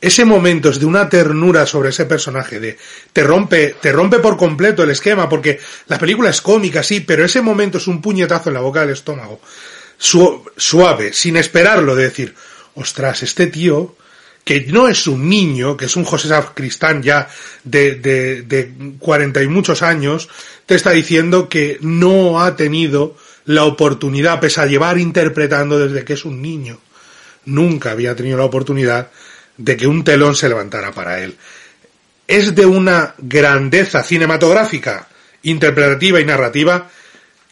[0.00, 2.78] Ese momento es de una ternura sobre ese personaje, de
[3.12, 7.22] te rompe, te rompe por completo el esquema, porque la película es cómica, sí, pero
[7.22, 9.42] ese momento es un puñetazo en la boca del estómago,
[9.98, 12.34] suave, sin esperarlo, de decir,
[12.76, 13.94] ostras, este tío
[14.42, 17.28] que no es un niño, que es un José Sacristán ya
[17.62, 20.30] de, de, de 40 y muchos años,
[20.64, 26.14] te está diciendo que no ha tenido la oportunidad, pese a llevar interpretando desde que
[26.14, 26.78] es un niño,
[27.46, 29.10] nunca había tenido la oportunidad
[29.56, 31.36] de que un telón se levantara para él.
[32.26, 35.08] Es de una grandeza cinematográfica,
[35.42, 36.90] interpretativa y narrativa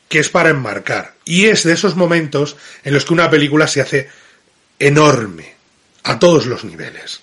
[0.09, 1.15] que es para enmarcar.
[1.25, 4.09] Y es de esos momentos en los que una película se hace
[4.79, 5.55] enorme
[6.03, 7.21] a todos los niveles.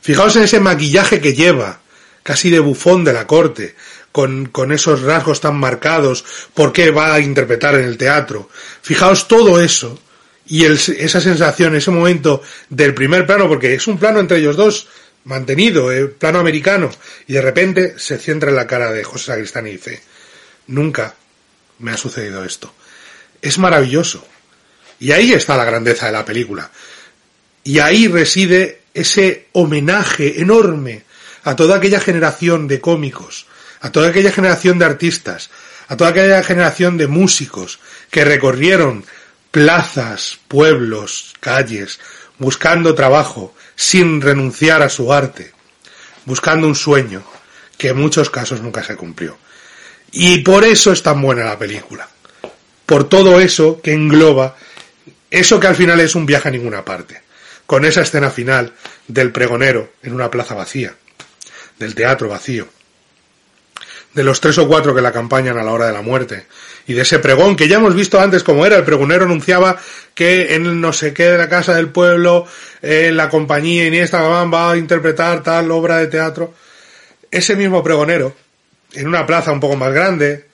[0.00, 1.80] Fijaos en ese maquillaje que lleva,
[2.22, 3.74] casi de bufón de la corte,
[4.12, 8.48] con, con esos rasgos tan marcados, por qué va a interpretar en el teatro.
[8.80, 10.00] Fijaos todo eso
[10.48, 14.56] y el, esa sensación, ese momento del primer plano, porque es un plano entre ellos
[14.56, 14.88] dos,
[15.24, 16.90] mantenido, eh, plano americano,
[17.26, 20.00] y de repente se centra en la cara de José Sacristán y dice,
[20.68, 21.14] nunca
[21.80, 22.72] me ha sucedido esto.
[23.42, 24.26] Es maravilloso.
[24.98, 26.70] Y ahí está la grandeza de la película.
[27.64, 31.04] Y ahí reside ese homenaje enorme
[31.42, 33.46] a toda aquella generación de cómicos,
[33.80, 35.50] a toda aquella generación de artistas,
[35.88, 37.78] a toda aquella generación de músicos
[38.10, 39.04] que recorrieron
[39.56, 41.98] plazas, pueblos, calles,
[42.36, 45.50] buscando trabajo, sin renunciar a su arte,
[46.26, 47.22] buscando un sueño
[47.78, 49.38] que en muchos casos nunca se cumplió.
[50.12, 52.06] Y por eso es tan buena la película.
[52.84, 54.56] Por todo eso que engloba
[55.30, 57.22] eso que al final es un viaje a ninguna parte
[57.64, 58.74] con esa escena final
[59.08, 60.94] del pregonero en una plaza vacía,
[61.78, 62.68] del teatro vacío,
[64.16, 66.46] de los tres o cuatro que la acompañan a la hora de la muerte,
[66.86, 69.78] y de ese pregón que ya hemos visto antes cómo era, el pregonero anunciaba
[70.14, 72.46] que en no sé qué de la casa del pueblo,
[72.80, 76.54] en la compañía Iniesta va a interpretar tal obra de teatro,
[77.30, 78.34] ese mismo pregonero,
[78.94, 80.46] en una plaza un poco más grande,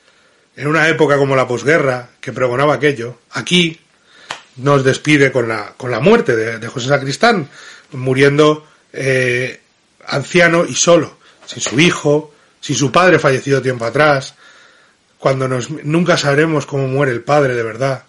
[0.57, 3.79] en una época como la posguerra, que pregonaba aquello, aquí,
[4.57, 7.49] nos despide con la, con la muerte de, José Sacristán,
[7.93, 9.61] muriendo eh,
[10.05, 12.32] anciano y solo, sin su hijo,
[12.63, 14.35] sin su padre fallecido tiempo atrás,
[15.19, 18.05] cuando nos, nunca sabremos cómo muere el padre de verdad,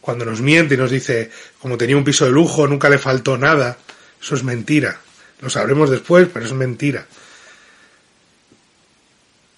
[0.00, 1.30] cuando nos miente y nos dice,
[1.60, 3.76] como tenía un piso de lujo, nunca le faltó nada,
[4.22, 5.00] eso es mentira,
[5.40, 7.06] lo sabremos después, pero es mentira.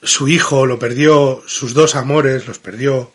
[0.03, 3.13] Su hijo lo perdió, sus dos amores los perdió,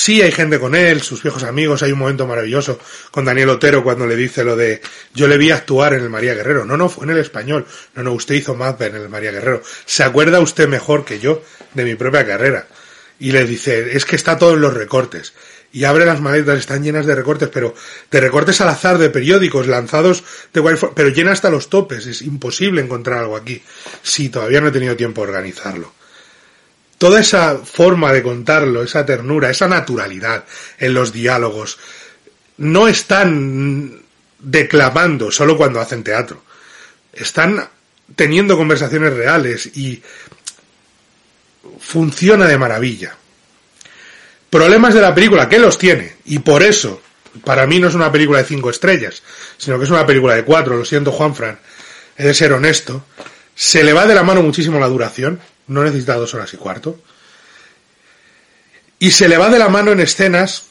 [0.00, 2.78] Sí, hay gente con él, sus viejos amigos, hay un momento maravilloso
[3.10, 4.80] con Daniel Otero cuando le dice lo de
[5.12, 6.64] yo le vi actuar en el María Guerrero.
[6.64, 7.66] No, no, fue en el español.
[7.96, 9.60] No, no, usted hizo más en el María Guerrero.
[9.86, 11.42] ¿Se acuerda usted mejor que yo
[11.74, 12.68] de mi propia carrera?
[13.18, 15.32] Y le dice, es que está todo en los recortes.
[15.72, 17.74] Y abre las maletas, están llenas de recortes, pero
[18.08, 20.22] de recortes al azar de periódicos lanzados
[20.52, 20.62] de
[20.94, 22.06] pero llena hasta los topes.
[22.06, 23.60] Es imposible encontrar algo aquí.
[24.04, 25.97] Sí, todavía no he tenido tiempo de organizarlo
[26.98, 30.44] toda esa forma de contarlo, esa ternura, esa naturalidad
[30.78, 31.78] en los diálogos,
[32.58, 34.02] no están
[34.40, 36.42] declamando solo cuando hacen teatro.
[37.12, 37.68] Están
[38.14, 40.02] teniendo conversaciones reales y
[41.80, 43.16] funciona de maravilla.
[44.50, 46.16] Problemas de la película, ¿qué los tiene?
[46.24, 47.02] Y por eso,
[47.44, 49.22] para mí no es una película de cinco estrellas,
[49.56, 51.58] sino que es una película de cuatro, lo siento Juanfran,
[52.16, 53.04] he de ser honesto.
[53.54, 57.00] Se le va de la mano muchísimo la duración, no necesita dos horas y cuarto.
[58.98, 60.64] Y se le va de la mano en escenas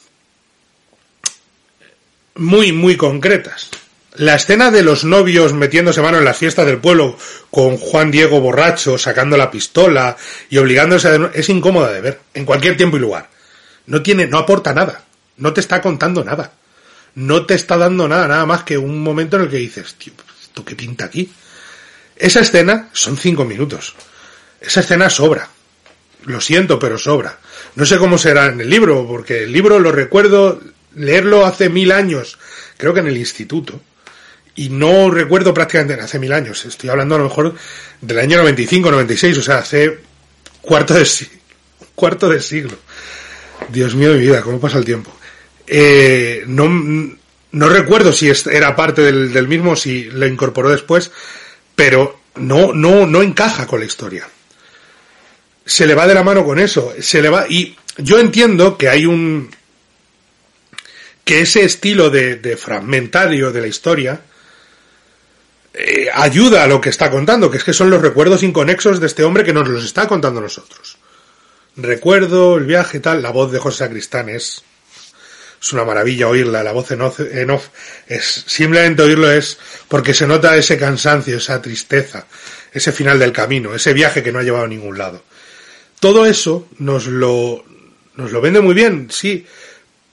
[2.35, 3.69] muy, muy concretas.
[4.15, 7.17] La escena de los novios metiéndose mano en la fiesta del pueblo
[7.51, 10.17] con Juan Diego borracho, sacando la pistola
[10.49, 11.31] y obligándose a...
[11.33, 13.29] es incómoda de ver, en cualquier tiempo y lugar.
[13.85, 15.03] No tiene, no aporta nada.
[15.37, 16.51] No te está contando nada.
[17.13, 20.13] No te está dando nada, nada más que un momento en el que dices, tío,
[20.41, 21.31] ¿esto qué pinta aquí?
[22.15, 23.95] Esa escena son cinco minutos.
[24.61, 25.49] Esa escena sobra.
[26.25, 27.39] Lo siento, pero sobra.
[27.75, 30.59] No sé cómo será en el libro, porque el libro lo recuerdo
[30.95, 32.37] leerlo hace mil años,
[32.75, 33.79] creo que en el instituto.
[34.55, 36.65] Y no recuerdo prácticamente hace mil años.
[36.65, 37.53] Estoy hablando a lo mejor
[38.01, 39.99] del año 95, 96, o sea, hace
[40.61, 41.07] cuarto de,
[41.93, 42.75] cuarto de siglo.
[43.69, 45.15] Dios mío de mi vida, cómo pasa el tiempo.
[45.67, 46.67] Eh, no,
[47.51, 51.11] no recuerdo si era parte del, del mismo, si lo incorporó después,
[51.75, 54.27] pero no, no, no encaja con la historia
[55.67, 58.89] se le va de la mano con eso, se le va y yo entiendo que
[58.89, 59.49] hay un
[61.23, 64.21] que ese estilo de, fragmentario de la historia
[65.73, 69.07] eh, ayuda a lo que está contando, que es que son los recuerdos inconexos de
[69.07, 70.97] este hombre que nos los está contando nosotros.
[71.75, 74.63] Recuerdo el viaje tal, la voz de José Sacristán es
[75.61, 77.69] es una maravilla oírla, la voz en off, en off,
[78.07, 79.57] es simplemente oírlo es
[79.87, 82.27] porque se nota ese cansancio, esa tristeza,
[82.71, 85.23] ese final del camino, ese viaje que no ha llevado a ningún lado.
[86.07, 87.65] Todo eso nos lo,
[88.15, 89.45] nos lo vende muy bien, sí,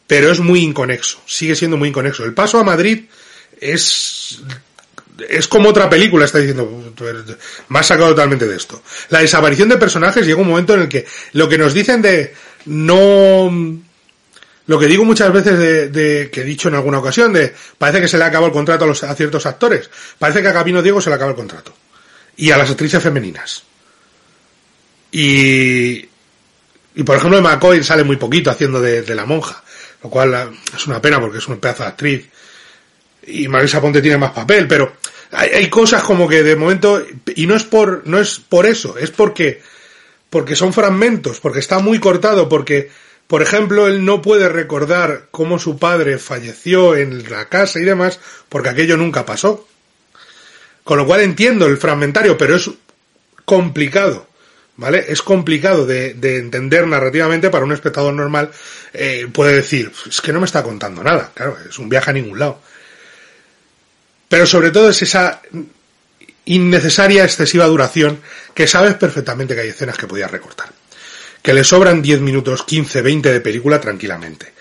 [0.08, 2.24] pero es muy inconexo, sigue siendo muy inconexo.
[2.24, 3.04] El paso a Madrid
[3.60, 4.42] es
[5.28, 6.92] es como otra película, está diciendo,
[7.68, 8.82] más sacado totalmente de esto.
[9.10, 12.34] La desaparición de personajes llega un momento en el que lo que nos dicen de
[12.64, 13.78] no,
[14.66, 18.08] lo que digo muchas veces de, que he dicho en alguna ocasión, de parece que
[18.08, 19.88] se le acaba el contrato a, los, a ciertos actores,
[20.18, 21.72] parece que a Camino Diego se le acaba el contrato.
[22.36, 23.62] Y a las actrices femeninas.
[25.16, 26.08] Y,
[26.96, 29.62] y por ejemplo, McCoy sale muy poquito haciendo de, la monja,
[30.02, 32.28] lo cual es una pena porque es un pedazo de actriz.
[33.28, 34.96] Y Marisa Ponte tiene más papel, pero
[35.30, 37.00] hay, hay, cosas como que de momento,
[37.36, 39.62] y no es por, no es por eso, es porque,
[40.30, 42.90] porque son fragmentos, porque está muy cortado, porque,
[43.28, 48.18] por ejemplo, él no puede recordar cómo su padre falleció en la casa y demás,
[48.48, 49.68] porque aquello nunca pasó.
[50.82, 52.68] Con lo cual entiendo el fragmentario, pero es
[53.44, 54.33] complicado.
[54.76, 55.04] ¿Vale?
[55.08, 58.50] Es complicado de, entender narrativamente para un espectador normal.
[58.92, 62.14] Eh, puede decir, es que no me está contando nada, claro, es un viaje a
[62.14, 62.60] ningún lado.
[64.28, 65.42] Pero sobre todo es esa
[66.46, 68.20] innecesaria excesiva duración
[68.52, 70.70] que sabes perfectamente que hay escenas que podías recortar.
[71.42, 74.52] Que le sobran 10 minutos, 15, 20 de película tranquilamente.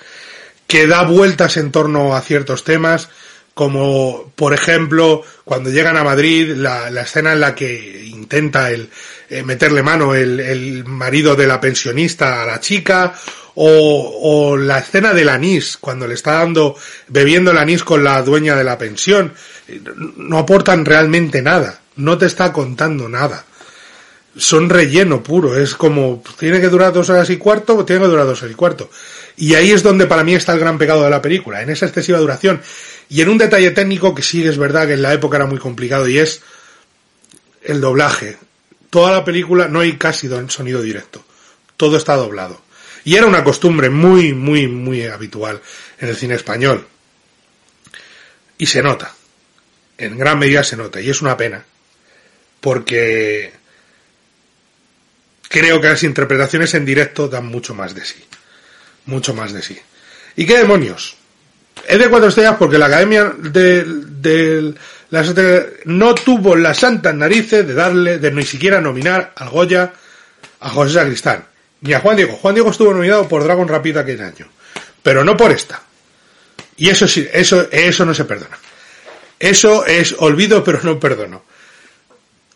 [0.68, 3.10] Que da vueltas en torno a ciertos temas,
[3.54, 8.90] como por ejemplo cuando llegan a Madrid la, la escena en la que intenta el,
[9.34, 13.14] eh, meterle mano el, el, marido de la pensionista a la chica,
[13.56, 16.76] o, o, la escena del anís, cuando le está dando,
[17.08, 19.34] bebiendo el anís con la dueña de la pensión,
[20.18, 23.46] no aportan realmente nada, no te está contando nada.
[24.36, 28.26] Son relleno puro, es como, tiene que durar dos horas y cuarto, tiene que durar
[28.26, 28.90] dos horas y cuarto.
[29.38, 31.88] Y ahí es donde para mí está el gran pecado de la película, en esa
[31.88, 32.62] excesiva duración.
[33.10, 35.58] Y en un detalle técnico que sí es verdad que en la época era muy
[35.58, 36.42] complicado y es
[37.64, 38.38] el doblaje
[38.94, 41.26] toda la película no hay casi sonido directo.
[41.78, 42.62] Todo está doblado.
[43.04, 45.60] Y era una costumbre muy, muy, muy habitual
[46.00, 46.86] en el cine español.
[48.56, 49.12] Y se nota.
[49.98, 51.02] En gran medida se nota.
[51.02, 51.66] Y es una pena.
[52.62, 53.52] Porque
[55.50, 58.24] creo que las interpretaciones en directo dan mucho más de sí.
[59.08, 59.80] Mucho más de sí.
[60.36, 61.18] ¿Y qué demonios?
[61.88, 64.76] Es de cuatro estrellas porque la Academia de,
[65.86, 69.94] no tuvo las santas narices de darle, de ni siquiera nominar al Goya
[70.60, 71.46] a José Sacristán.
[71.82, 72.34] Ni a Juan Diego.
[72.34, 74.48] Juan Diego estuvo nominado por Dragon Rapid aquel año.
[75.04, 75.84] Pero no por esta.
[76.78, 78.58] Y eso sí, eso, eso no se perdona.
[79.38, 81.44] Eso es olvido, pero no perdono.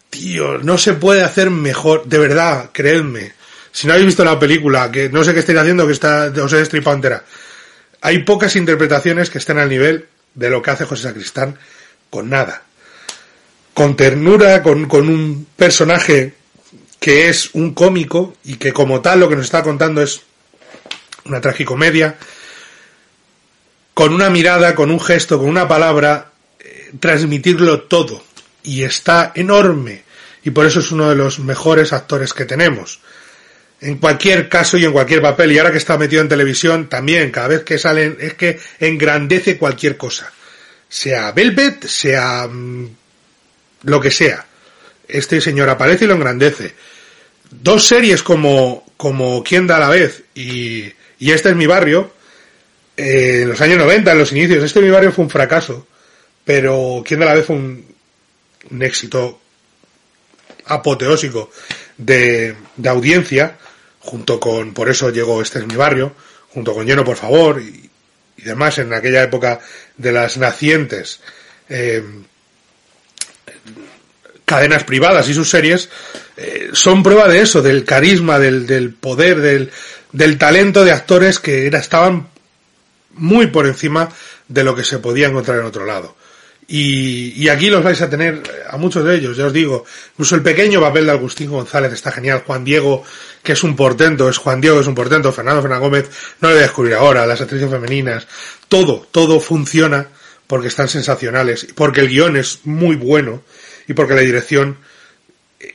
[0.10, 2.05] Tío, no se puede hacer mejor.
[2.05, 3.34] De verdad, creedme.
[3.72, 6.53] Si no habéis visto la película, que no sé qué estáis haciendo, que está, os
[6.53, 7.24] he destripado entera.
[8.01, 11.60] Hay pocas interpretaciones que estén al nivel de lo que hace José Sacristán
[12.10, 12.64] con nada.
[13.74, 16.34] Con ternura, con, con un personaje
[16.99, 20.22] que es un cómico y que como tal lo que nos está contando es
[21.26, 22.18] una tragicomedia,
[23.93, 28.24] con una mirada, con un gesto, con una palabra, eh, transmitirlo todo.
[28.64, 30.03] Y está enorme.
[30.43, 32.99] Y por eso es uno de los mejores actores que tenemos.
[33.82, 35.51] En cualquier caso y en cualquier papel.
[35.51, 39.58] Y ahora que está metido en televisión, también, cada vez que salen, es que engrandece
[39.58, 40.32] cualquier cosa.
[40.90, 42.88] Sea Velvet, sea mm,
[43.84, 44.46] lo que sea.
[45.08, 46.76] Este señor aparece y lo engrandece.
[47.50, 52.12] Dos series como, como Quién da a la vez y, y Este es mi barrio,
[52.96, 55.88] eh, en los años 90, en los inicios, Este es mi barrio fue un fracaso,
[56.44, 57.86] pero Quién da a la vez fue un,
[58.72, 59.40] un éxito
[60.66, 61.50] apoteósico
[61.98, 63.58] de, de audiencia,
[64.00, 66.14] junto con, por eso llegó Este es mi barrio,
[66.50, 67.87] junto con Lleno por favor y,
[68.38, 69.60] y demás en aquella época
[69.98, 71.20] de las nacientes
[71.70, 72.04] eh,
[74.46, 75.90] cadenas privadas y sus series
[76.38, 79.72] eh, son prueba de eso, del carisma, del, del poder, del,
[80.12, 82.30] del, talento de actores que era, estaban
[83.16, 84.10] muy por encima
[84.48, 86.16] de lo que se podía encontrar en otro lado.
[86.70, 89.86] Y, y, aquí los vais a tener a muchos de ellos, ya os digo.
[90.11, 92.43] Incluso el pequeño papel de Agustín González está genial.
[92.45, 93.05] Juan Diego,
[93.41, 95.32] que es un portento, es Juan Diego, es un portento.
[95.32, 96.09] Fernando Fernández Gómez,
[96.41, 97.26] no lo voy a descubrir ahora.
[97.26, 98.28] Las actrices femeninas.
[98.68, 100.07] Todo, todo funciona
[100.45, 101.68] porque están sensacionales.
[101.74, 103.43] Porque el guion es muy bueno.
[103.88, 104.78] Y porque la dirección,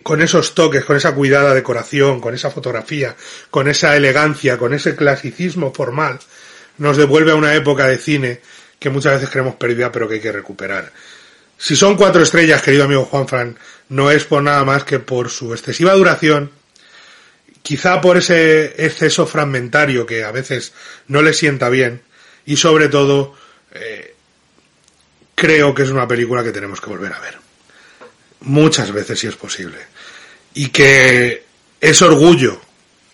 [0.02, 3.16] con esos toques, con esa cuidada decoración, con esa fotografía,
[3.50, 6.18] con esa elegancia, con ese clasicismo formal,
[6.76, 8.40] nos devuelve a una época de cine
[8.82, 10.92] que muchas veces creemos perdida pero que hay que recuperar.
[11.56, 13.58] Si son cuatro estrellas, querido amigo Juan Fran,
[13.88, 16.50] no es por nada más que por su excesiva duración,
[17.62, 20.72] quizá por ese exceso fragmentario que a veces
[21.06, 22.02] no le sienta bien
[22.44, 23.34] y sobre todo
[23.72, 24.14] eh,
[25.34, 27.38] creo que es una película que tenemos que volver a ver.
[28.40, 29.78] Muchas veces si es posible.
[30.54, 31.44] Y que
[31.80, 32.60] es orgullo.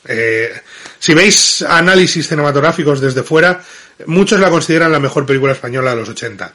[0.06, 0.58] Eh,
[0.98, 3.62] si veis análisis cinematográficos desde fuera,
[4.06, 6.52] muchos la consideran la mejor película española de los 80.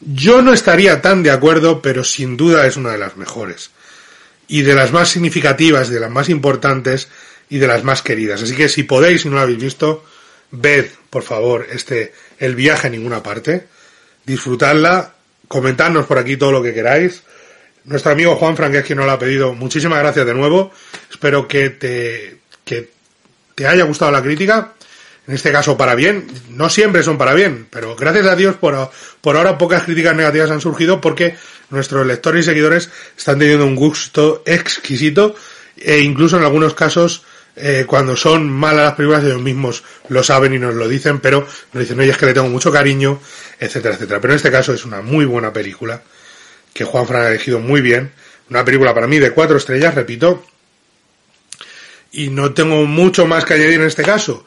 [0.00, 3.70] Yo no estaría tan de acuerdo, pero sin duda es una de las mejores.
[4.48, 7.08] Y de las más significativas, de las más importantes
[7.48, 8.42] y de las más queridas.
[8.42, 10.04] Así que si podéis, si no la habéis visto,
[10.50, 13.66] ved, por favor, este El viaje a ninguna parte.
[14.24, 15.14] Disfrutadla,
[15.48, 17.22] comentadnos por aquí todo lo que queráis.
[17.84, 19.54] Nuestro amigo Juan Frank es quien nos lo ha pedido.
[19.54, 20.72] Muchísimas gracias de nuevo.
[21.10, 22.90] Espero que te, que
[23.54, 24.74] te haya gustado la crítica
[25.26, 28.90] en este caso para bien, no siempre son para bien, pero gracias a Dios por,
[29.20, 31.36] por ahora pocas críticas negativas han surgido porque
[31.70, 35.34] nuestros lectores y seguidores están teniendo un gusto exquisito
[35.76, 37.24] e incluso en algunos casos
[37.56, 41.46] eh, cuando son malas las películas ellos mismos lo saben y nos lo dicen, pero
[41.72, 43.18] nos dicen, oye, es que le tengo mucho cariño,
[43.58, 44.20] etcétera, etcétera.
[44.20, 46.02] Pero en este caso es una muy buena película
[46.72, 48.12] que Juan Fran ha elegido muy bien,
[48.50, 50.44] una película para mí de cuatro estrellas, repito,
[52.12, 54.44] y no tengo mucho más que añadir en este caso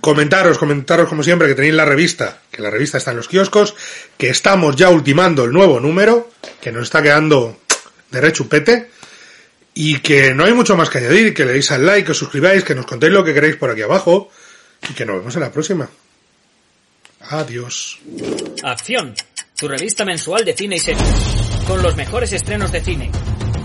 [0.00, 3.74] comentaros, comentaros como siempre que tenéis la revista, que la revista está en los kioscos,
[4.18, 7.58] que estamos ya ultimando el nuevo número, que nos está quedando
[8.10, 8.90] de rechupete,
[9.74, 12.18] y que no hay mucho más que añadir, que le deis al like, que os
[12.18, 14.30] suscribáis, que nos contéis lo que queréis por aquí abajo,
[14.88, 15.88] y que nos vemos en la próxima.
[17.20, 17.98] Adiós.
[18.62, 19.14] Acción,
[19.56, 21.08] tu revista mensual de cine y series,
[21.66, 23.10] con los mejores estrenos de cine,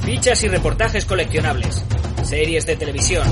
[0.06, 1.84] fichas y reportajes coleccionables,
[2.24, 3.28] series de televisión,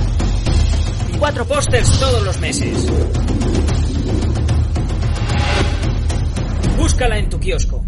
[1.20, 2.86] cuatro pósters todos los meses.
[6.78, 7.84] Búscala en tu kiosco.